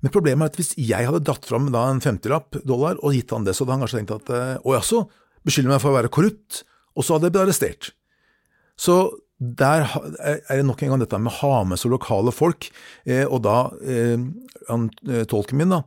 Men 0.00 0.12
problemet 0.12 0.46
er 0.46 0.52
at 0.52 0.60
hvis 0.60 0.72
jeg 0.80 1.08
hadde 1.08 1.22
dratt 1.24 1.44
fram 1.48 1.68
da 1.72 1.86
en 1.88 2.00
femtilapp 2.04 2.62
dollar 2.64 3.00
og 3.04 3.16
gitt 3.16 3.32
han 3.36 3.44
det, 3.44 3.54
så 3.56 3.64
hadde 3.64 3.76
han 3.76 3.84
kanskje 3.84 4.00
tenkt 4.00 4.14
at 4.16 4.32
eh, 4.32 4.54
å 4.64 4.76
jaså, 4.76 5.02
beskylder 5.44 5.74
meg 5.74 5.82
for 5.82 5.92
å 5.92 5.98
være 5.98 6.12
korrupt, 6.12 6.62
og 6.96 7.04
så 7.04 7.16
hadde 7.16 7.28
jeg 7.28 7.34
blitt 7.36 7.44
arrestert. 7.44 7.90
Så 8.80 8.96
der 9.40 9.86
er 10.20 10.40
det 10.50 10.66
nok 10.68 10.82
en 10.84 10.92
gang 10.92 11.00
dette 11.00 11.18
med 11.18 11.32
å 11.32 11.38
ha 11.40 11.62
med 11.64 11.80
seg 11.80 11.94
lokale 11.94 12.32
folk. 12.34 12.68
Eh, 13.08 13.24
og 13.24 13.40
da 13.46 13.70
eh, 13.80 14.20
han, 14.68 14.90
eh, 15.08 15.24
Tolken 15.28 15.56
min 15.60 15.72
da, 15.72 15.80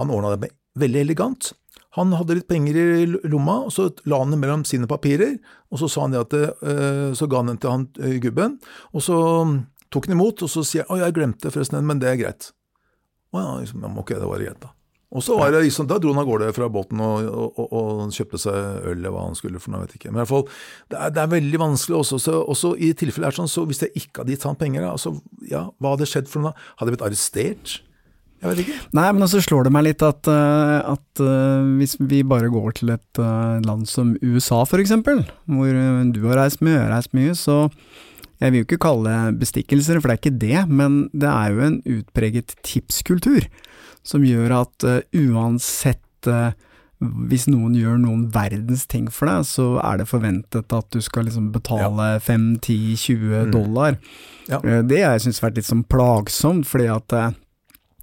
han 0.00 0.10
ordna 0.10 0.34
det 0.34 0.50
veldig 0.80 1.04
elegant. 1.04 1.52
Han 1.96 2.12
hadde 2.18 2.40
litt 2.40 2.48
penger 2.50 2.76
i 2.76 3.06
lomma, 3.30 3.60
og 3.68 3.72
så 3.72 3.88
la 4.10 4.18
han 4.20 4.34
det 4.34 4.40
mellom 4.42 4.66
sine 4.68 4.90
papirer. 4.90 5.38
Og 5.70 5.80
så 5.80 5.88
sa 5.92 6.04
han 6.04 6.16
det 6.16 6.24
at 6.26 6.36
eh, 6.36 7.14
så 7.16 7.30
ga 7.30 7.44
han 7.44 7.54
den 7.54 7.62
til 7.62 7.72
han 7.72 7.88
gubben, 8.22 8.58
og 8.92 9.06
så 9.06 9.18
tok 9.94 10.10
han 10.10 10.18
imot, 10.18 10.42
og 10.42 10.50
så 10.50 10.66
sier 10.66 10.84
han 10.88 10.98
å, 10.98 11.04
jeg 11.06 11.16
glemte 11.16 11.54
forresten 11.54 11.78
den, 11.78 11.88
men 11.88 12.02
det 12.02 12.10
er 12.10 12.20
greit. 12.20 12.50
Å 13.32 13.40
ja, 13.40 13.54
liksom, 13.62 13.86
ok, 14.02 14.16
det 14.18 14.28
var 14.28 14.42
greit, 14.42 14.60
da. 14.66 14.75
Og 15.16 15.24
så 15.24 15.36
var 15.38 15.54
det 15.54 15.62
liksom, 15.64 15.88
Da 15.88 15.98
dro 16.02 16.12
han 16.12 16.20
av 16.20 16.28
gårde 16.28 16.50
fra 16.56 16.68
båten 16.72 17.00
og, 17.00 17.24
og, 17.24 17.62
og, 17.62 17.72
og, 17.72 18.12
kjøpte 18.12 18.40
seg 18.42 18.56
øl 18.56 18.98
eller 18.98 19.14
hva 19.14 19.24
han 19.30 19.38
skulle 19.38 19.62
for 19.62 19.72
noe, 19.72 19.86
vet 19.86 19.96
ikke. 19.98 20.12
Men 20.12 20.20
i 20.20 20.22
hvert 20.24 20.32
fall, 20.34 20.46
det 20.92 21.00
er, 21.00 21.16
det 21.16 21.24
er 21.24 21.32
veldig 21.32 21.62
vanskelig 21.62 21.98
også. 22.02 22.20
Så, 22.22 22.36
også 22.44 22.74
i 22.76 22.92
tilfellet 22.98 23.30
er 23.30 23.38
sånn, 23.40 23.50
så 23.50 23.64
hvis 23.68 23.82
jeg 23.86 23.94
ikke 23.96 24.22
hadde 24.22 24.36
gitt 24.36 24.46
han 24.48 24.60
penger, 24.60 24.86
altså, 24.90 25.16
ja, 25.48 25.66
hva 25.80 25.96
hadde 25.96 26.08
skjedd 26.10 26.30
for 26.30 26.44
noe? 26.44 26.54
Hadde 26.76 26.92
jeg 26.92 26.98
blitt 26.98 27.06
arrestert? 27.08 27.76
Jeg 28.42 28.50
vet 28.50 28.62
ikke. 28.66 28.80
Nei, 28.98 29.06
men 29.16 29.30
så 29.32 29.40
slår 29.40 29.66
det 29.66 29.72
meg 29.72 29.86
litt 29.86 30.02
at, 30.04 30.28
uh, 30.28 30.92
at 30.92 31.22
uh, 31.24 31.64
hvis 31.80 31.96
vi 31.98 32.20
bare 32.28 32.52
går 32.52 32.76
til 32.80 32.92
et 32.92 33.22
uh, 33.22 33.56
land 33.64 33.86
som 33.88 34.12
USA 34.20 34.60
f.eks., 34.66 34.92
hvor 35.00 35.78
du 36.12 36.20
har 36.28 36.42
reist 36.42 36.60
mye, 36.60 36.76
jeg 36.76 36.84
har 36.84 36.92
reist 36.92 37.16
mye, 37.16 37.32
så 37.38 37.62
jeg 38.42 38.52
vil 38.52 38.60
jo 38.60 38.66
ikke 38.68 38.82
kalle 38.84 39.08
det 39.08 39.38
bestikkelser, 39.40 40.02
for 40.02 40.12
det 40.12 40.16
er 40.16 40.20
ikke 40.20 40.40
det, 40.42 40.58
men 40.68 41.06
det 41.16 41.30
er 41.30 41.54
jo 41.54 41.64
en 41.64 41.78
utpreget 41.96 42.52
tipskultur 42.66 43.48
som 44.06 44.24
gjør 44.26 44.54
at 44.62 44.86
uh, 44.86 45.00
uansett 45.16 46.30
uh, 46.30 46.52
hvis 46.98 47.44
noen 47.50 47.74
gjør 47.76 47.98
noen 48.00 48.22
verdens 48.32 48.86
ting 48.88 49.10
for 49.12 49.28
deg, 49.28 49.44
så 49.44 49.66
er 49.84 50.00
det 50.00 50.08
forventet 50.08 50.72
at 50.72 50.86
du 50.94 51.02
skal 51.04 51.26
liksom 51.28 51.50
betale 51.52 52.14
ja. 52.14 52.22
5-10-20 52.24 53.18
mm. 53.18 53.50
dollar. 53.52 53.98
Ja. 54.48 54.62
Uh, 54.64 54.80
det 54.86 55.02
jeg 55.02 55.26
syntes 55.26 55.42
vært 55.44 55.60
litt 55.60 55.68
sånn 55.68 55.84
plagsomt, 55.90 56.68
fordi 56.70 56.88
at 56.94 57.18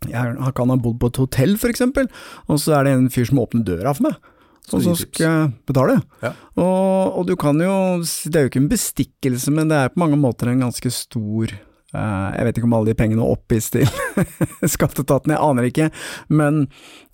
jeg 0.03 0.53
kan 0.57 0.71
ha 0.73 0.77
bodd 0.77 0.99
på 0.99 1.09
et 1.09 1.23
hotell, 1.23 1.57
for 1.57 1.71
eksempel, 1.71 2.09
og 2.51 2.59
så 2.59 2.77
er 2.77 2.85
det 2.85 2.95
en 2.97 3.11
fyr 3.13 3.29
som 3.29 3.39
åpner 3.39 3.63
døra 3.65 3.95
for 3.95 4.09
meg. 4.09 4.31
Og 4.71 4.79
så 4.83 4.93
skal 4.95 5.23
jeg 5.23 5.47
betale. 5.67 5.97
Ja. 6.23 6.29
Og, 6.55 7.17
og, 7.19 7.23
du 7.27 7.33
kan 7.35 7.57
jo 7.59 7.73
Det 7.99 8.37
er 8.39 8.45
jo 8.45 8.51
ikke 8.51 8.61
en 8.61 8.69
bestikkelse, 8.71 9.51
men 9.51 9.67
det 9.67 9.75
er 9.75 9.91
på 9.91 9.99
mange 9.99 10.15
måter 10.15 10.47
en 10.47 10.63
ganske 10.63 10.91
stor 10.95 11.51
Eh, 11.51 11.72
jeg 11.93 12.45
vet 12.47 12.57
ikke 12.57 12.67
om 12.69 12.75
alle 12.77 12.91
de 12.91 12.97
pengene 12.97 13.25
oppgis 13.25 13.69
til 13.73 13.87
skatteetaten, 14.75 15.33
jeg 15.33 15.41
aner 15.45 15.69
ikke. 15.69 15.89
Men, 16.33 16.67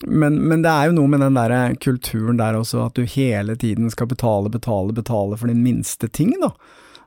men, 0.07 0.37
men, 0.39 0.63
det 0.63 0.71
er 0.71 0.89
jo 0.89 0.97
noe 0.99 1.11
med 1.11 1.23
den 1.25 1.39
der 1.39 1.75
kulturen 1.83 2.39
der 2.39 2.59
også, 2.59 2.85
at 2.87 2.99
du 2.99 3.03
hele 3.03 3.57
tiden 3.59 3.91
skal 3.91 4.09
betale, 4.11 4.51
betale, 4.51 4.95
betale 4.95 5.39
for 5.39 5.51
din 5.51 5.63
minste 5.65 6.07
ting, 6.07 6.35
da. 6.39 6.53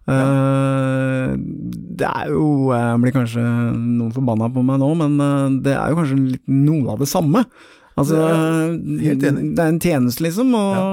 Ja. 0.02 0.22
Uh, 0.26 1.36
det 1.38 2.08
er 2.08 2.32
jo 2.32 2.72
Jeg 2.74 2.96
blir 3.04 3.12
kanskje 3.14 3.42
noen 3.44 4.10
forbanna 4.10 4.48
på 4.50 4.64
meg 4.66 4.80
nå, 4.82 4.88
men 4.98 5.60
det 5.62 5.76
er 5.76 5.92
jo 5.92 6.00
kanskje 6.00 6.18
litt 6.18 6.50
noe 6.50 6.96
av 6.96 7.04
det 7.04 7.08
samme. 7.12 7.44
Altså, 7.92 8.16
det 8.16 9.20
er, 9.20 9.36
det 9.36 9.60
er 9.60 9.68
en 9.68 9.80
tjeneste, 9.80 10.24
liksom, 10.24 10.54
og 10.56 10.76
ja. 10.76 10.84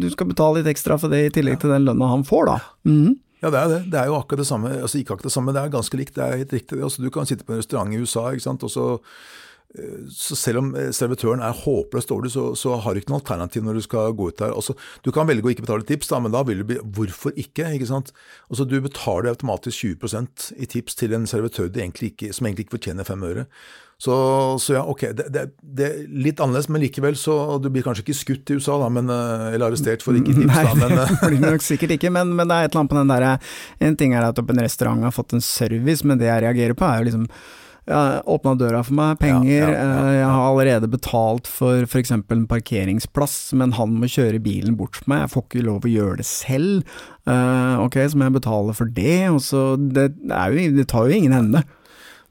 du 0.00 0.08
skal 0.12 0.30
betale 0.30 0.60
litt 0.62 0.70
ekstra 0.72 0.96
for 1.00 1.12
det 1.12 1.26
i 1.26 1.32
tillegg 1.34 1.58
ja. 1.58 1.62
til 1.62 1.74
den 1.74 1.88
lønna 1.88 2.08
han 2.14 2.24
får, 2.26 2.48
da. 2.48 2.56
Mm. 2.88 3.14
Ja, 3.42 3.50
det 3.52 3.58
er 3.60 3.72
det. 3.72 3.80
Det 3.92 3.98
er 4.00 4.10
jo 4.10 4.18
akkurat 4.18 4.42
det 4.42 4.48
samme. 4.48 4.70
Altså 4.80 5.00
ikke 5.00 5.16
akkurat 5.16 5.28
det 5.28 5.36
samme, 5.36 5.52
det 5.52 5.62
er 5.62 5.74
ganske 5.74 5.98
likt. 6.00 6.14
Det 6.16 6.24
er 6.24 6.38
helt 6.42 6.54
riktig. 6.56 6.78
Altså, 6.82 7.02
du 7.02 7.10
kan 7.12 7.28
sitte 7.28 7.44
på 7.44 7.52
en 7.52 7.60
restaurant 7.60 7.92
i 7.92 8.00
USA, 8.00 8.30
ikke 8.32 8.48
sant, 8.48 8.64
og 8.64 8.72
så 8.72 8.86
så 10.08 10.36
selv 10.38 10.60
om 10.62 10.68
eh, 10.78 10.90
servitøren 10.94 11.42
er 11.44 11.56
håpløst 11.56 12.08
dårlig, 12.08 12.30
så, 12.32 12.48
så 12.56 12.76
har 12.80 12.94
du 12.94 13.00
ikke 13.00 13.12
noe 13.12 13.20
alternativ 13.20 13.64
når 13.66 13.78
du 13.78 13.84
skal 13.84 14.14
gå 14.16 14.30
ut 14.30 14.38
der. 14.38 14.54
Altså, 14.54 14.76
du 15.04 15.10
kan 15.14 15.28
velge 15.28 15.48
å 15.48 15.52
ikke 15.52 15.66
betale 15.66 15.86
tips, 15.86 16.10
da, 16.12 16.20
men 16.22 16.34
da 16.34 16.42
vil 16.46 16.62
du 16.62 16.68
bli 16.70 16.78
Hvorfor 16.96 17.34
ikke? 17.36 17.68
ikke 17.76 17.88
sant? 17.90 18.12
Altså, 18.48 18.64
du 18.68 18.78
betaler 18.84 19.32
automatisk 19.34 19.84
20% 19.84 20.48
i 20.56 20.68
tips 20.70 20.96
til 21.02 21.16
en 21.16 21.28
servitør 21.28 21.68
egentlig 21.68 22.14
ikke, 22.14 22.32
som 22.36 22.48
egentlig 22.48 22.66
ikke 22.66 22.78
fortjener 22.78 23.08
fem 23.08 23.26
øre. 23.26 23.46
Så, 23.96 24.14
så 24.60 24.74
ja, 24.76 24.82
ok, 24.84 25.06
det, 25.16 25.30
det, 25.32 25.42
det, 25.64 25.86
er 25.88 26.00
litt 26.12 26.40
annerledes, 26.44 26.66
men 26.68 26.82
likevel 26.82 27.14
så 27.16 27.56
Du 27.64 27.70
blir 27.72 27.80
kanskje 27.80 28.02
ikke 28.04 28.16
skutt 28.18 28.50
i 28.52 28.58
USA, 28.58 28.74
da, 28.82 28.90
men, 28.92 29.08
eh, 29.08 29.54
eller 29.54 29.70
arrestert 29.70 30.04
for 30.04 30.18
ikke 30.18 30.34
tips, 30.36 30.50
Nei, 30.50 30.64
da, 30.66 30.74
men 30.76 30.92
det 30.92 31.06
blir 31.22 31.38
det 31.40 31.52
nok 31.54 31.64
sikkert 31.64 31.94
ikke, 31.96 32.10
men, 32.12 32.34
men 32.36 32.50
det 32.50 32.58
er 32.58 32.66
et 32.66 32.74
eller 32.74 32.82
annet 32.82 32.92
på 32.92 32.98
den 32.98 33.14
derre 33.14 33.30
En 33.88 33.96
ting 33.96 34.12
er 34.12 34.26
at 34.26 34.42
en 34.42 34.60
restaurant 34.60 35.06
har 35.08 35.14
fått 35.16 35.32
en 35.38 35.44
service, 35.44 36.04
men 36.04 36.20
det 36.20 36.28
jeg 36.28 36.44
reagerer 36.44 36.76
på 36.76 36.84
er 36.84 37.00
jo 37.00 37.08
liksom 37.08 37.24
ja, 37.86 38.20
åpna 38.26 38.52
døra 38.58 38.82
for 38.84 38.98
meg, 38.98 39.16
penger, 39.22 39.62
Ja, 39.62 39.70
ja, 39.70 39.78
ja, 39.78 39.96
eh, 40.02 40.14
jeg 40.18 40.28
har 40.34 40.46
allerede 40.50 40.90
betalt 40.90 41.48
for 41.48 41.86
f.eks. 41.86 42.12
en 42.12 42.46
parkeringsplass, 42.50 43.38
men 43.56 43.76
han 43.78 43.94
må 43.96 44.10
kjøre 44.10 44.42
bilen 44.42 44.76
bort 44.76 44.98
for 44.98 45.08
meg, 45.12 45.24
jeg 45.24 45.32
får 45.36 45.46
ikke 45.46 45.66
lov 45.70 45.86
å 45.86 45.92
gjøre 45.94 46.18
det 46.20 46.26
selv. 46.28 46.98
Uh, 47.26 47.78
ok, 47.86 47.96
så 48.10 48.18
må 48.18 48.28
jeg 48.28 48.36
betale 48.36 48.74
for 48.76 48.90
det, 48.98 49.20
og 49.30 49.40
så 49.42 49.62
Det, 49.78 50.10
jo, 50.20 50.66
det 50.76 50.88
tar 50.90 51.08
jo 51.08 51.16
ingen 51.16 51.34
ende. 51.38 51.62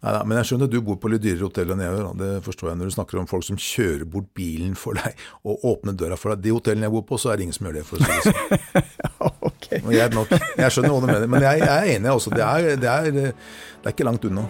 Neida, 0.05 0.21
men 0.27 0.37
jeg 0.37 0.49
skjønner 0.51 0.69
at 0.69 0.73
du 0.75 0.81
bor 0.85 0.97
på 1.01 1.09
litt 1.09 1.23
dyrere 1.23 1.47
hotell 1.47 1.71
enn 1.73 1.81
jeg 1.81 1.95
gjør. 1.95 2.09
Det 2.19 2.31
forstår 2.45 2.71
jeg 2.71 2.79
når 2.79 2.91
du 2.91 2.95
snakker 2.95 3.21
om 3.21 3.29
folk 3.29 3.47
som 3.47 3.57
kjører 3.57 4.05
bort 4.15 4.27
bilen 4.37 4.75
for 4.77 4.99
deg 4.99 5.25
og 5.49 5.65
åpner 5.71 5.97
døra 5.97 6.19
for 6.19 6.35
deg. 6.35 6.43
De 6.45 6.53
hotellene 6.53 6.85
jeg 6.85 6.95
bor 6.95 7.07
på, 7.09 7.19
så 7.21 7.33
er 7.33 7.41
det 7.41 7.47
ingen 7.47 7.57
som 7.57 7.69
gjør 7.69 7.79
det, 7.79 7.85
for 7.89 7.97
å 7.97 8.05
si 8.05 8.13
det 8.13 8.27
sånn. 8.29 8.93
okay. 9.49 9.81
Jeg, 9.97 10.13
jeg 10.61 10.77
skjønner 10.77 10.93
hva 10.93 11.01
du 11.01 11.09
mener, 11.09 11.27
men 11.31 11.49
jeg, 11.49 11.65
jeg 11.65 11.73
er 11.73 11.91
enig 11.97 12.13
også. 12.13 12.35
Det 12.35 12.45
er, 12.45 12.71
det, 12.85 12.93
er, 12.93 13.11
det 13.33 13.89
er 13.89 13.97
ikke 13.97 14.09
langt 14.11 14.29
unna. 14.29 14.45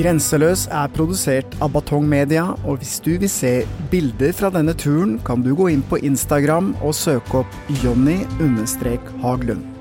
Grenseløs 0.00 0.62
er 0.72 0.88
produsert 0.96 1.52
av 1.60 1.74
Batong 1.74 2.06
Media, 2.08 2.54
og 2.64 2.78
hvis 2.80 2.94
du 3.04 3.10
vil 3.20 3.28
se 3.28 3.66
bilder 3.92 4.32
fra 4.32 4.48
denne 4.54 4.72
turen, 4.72 5.18
kan 5.26 5.44
du 5.44 5.50
gå 5.58 5.68
inn 5.74 5.82
på 5.90 6.00
Instagram 6.00 6.72
og 6.80 6.96
søke 6.96 7.42
opp 7.42 7.58
Jonny-Haglund. 7.82 9.79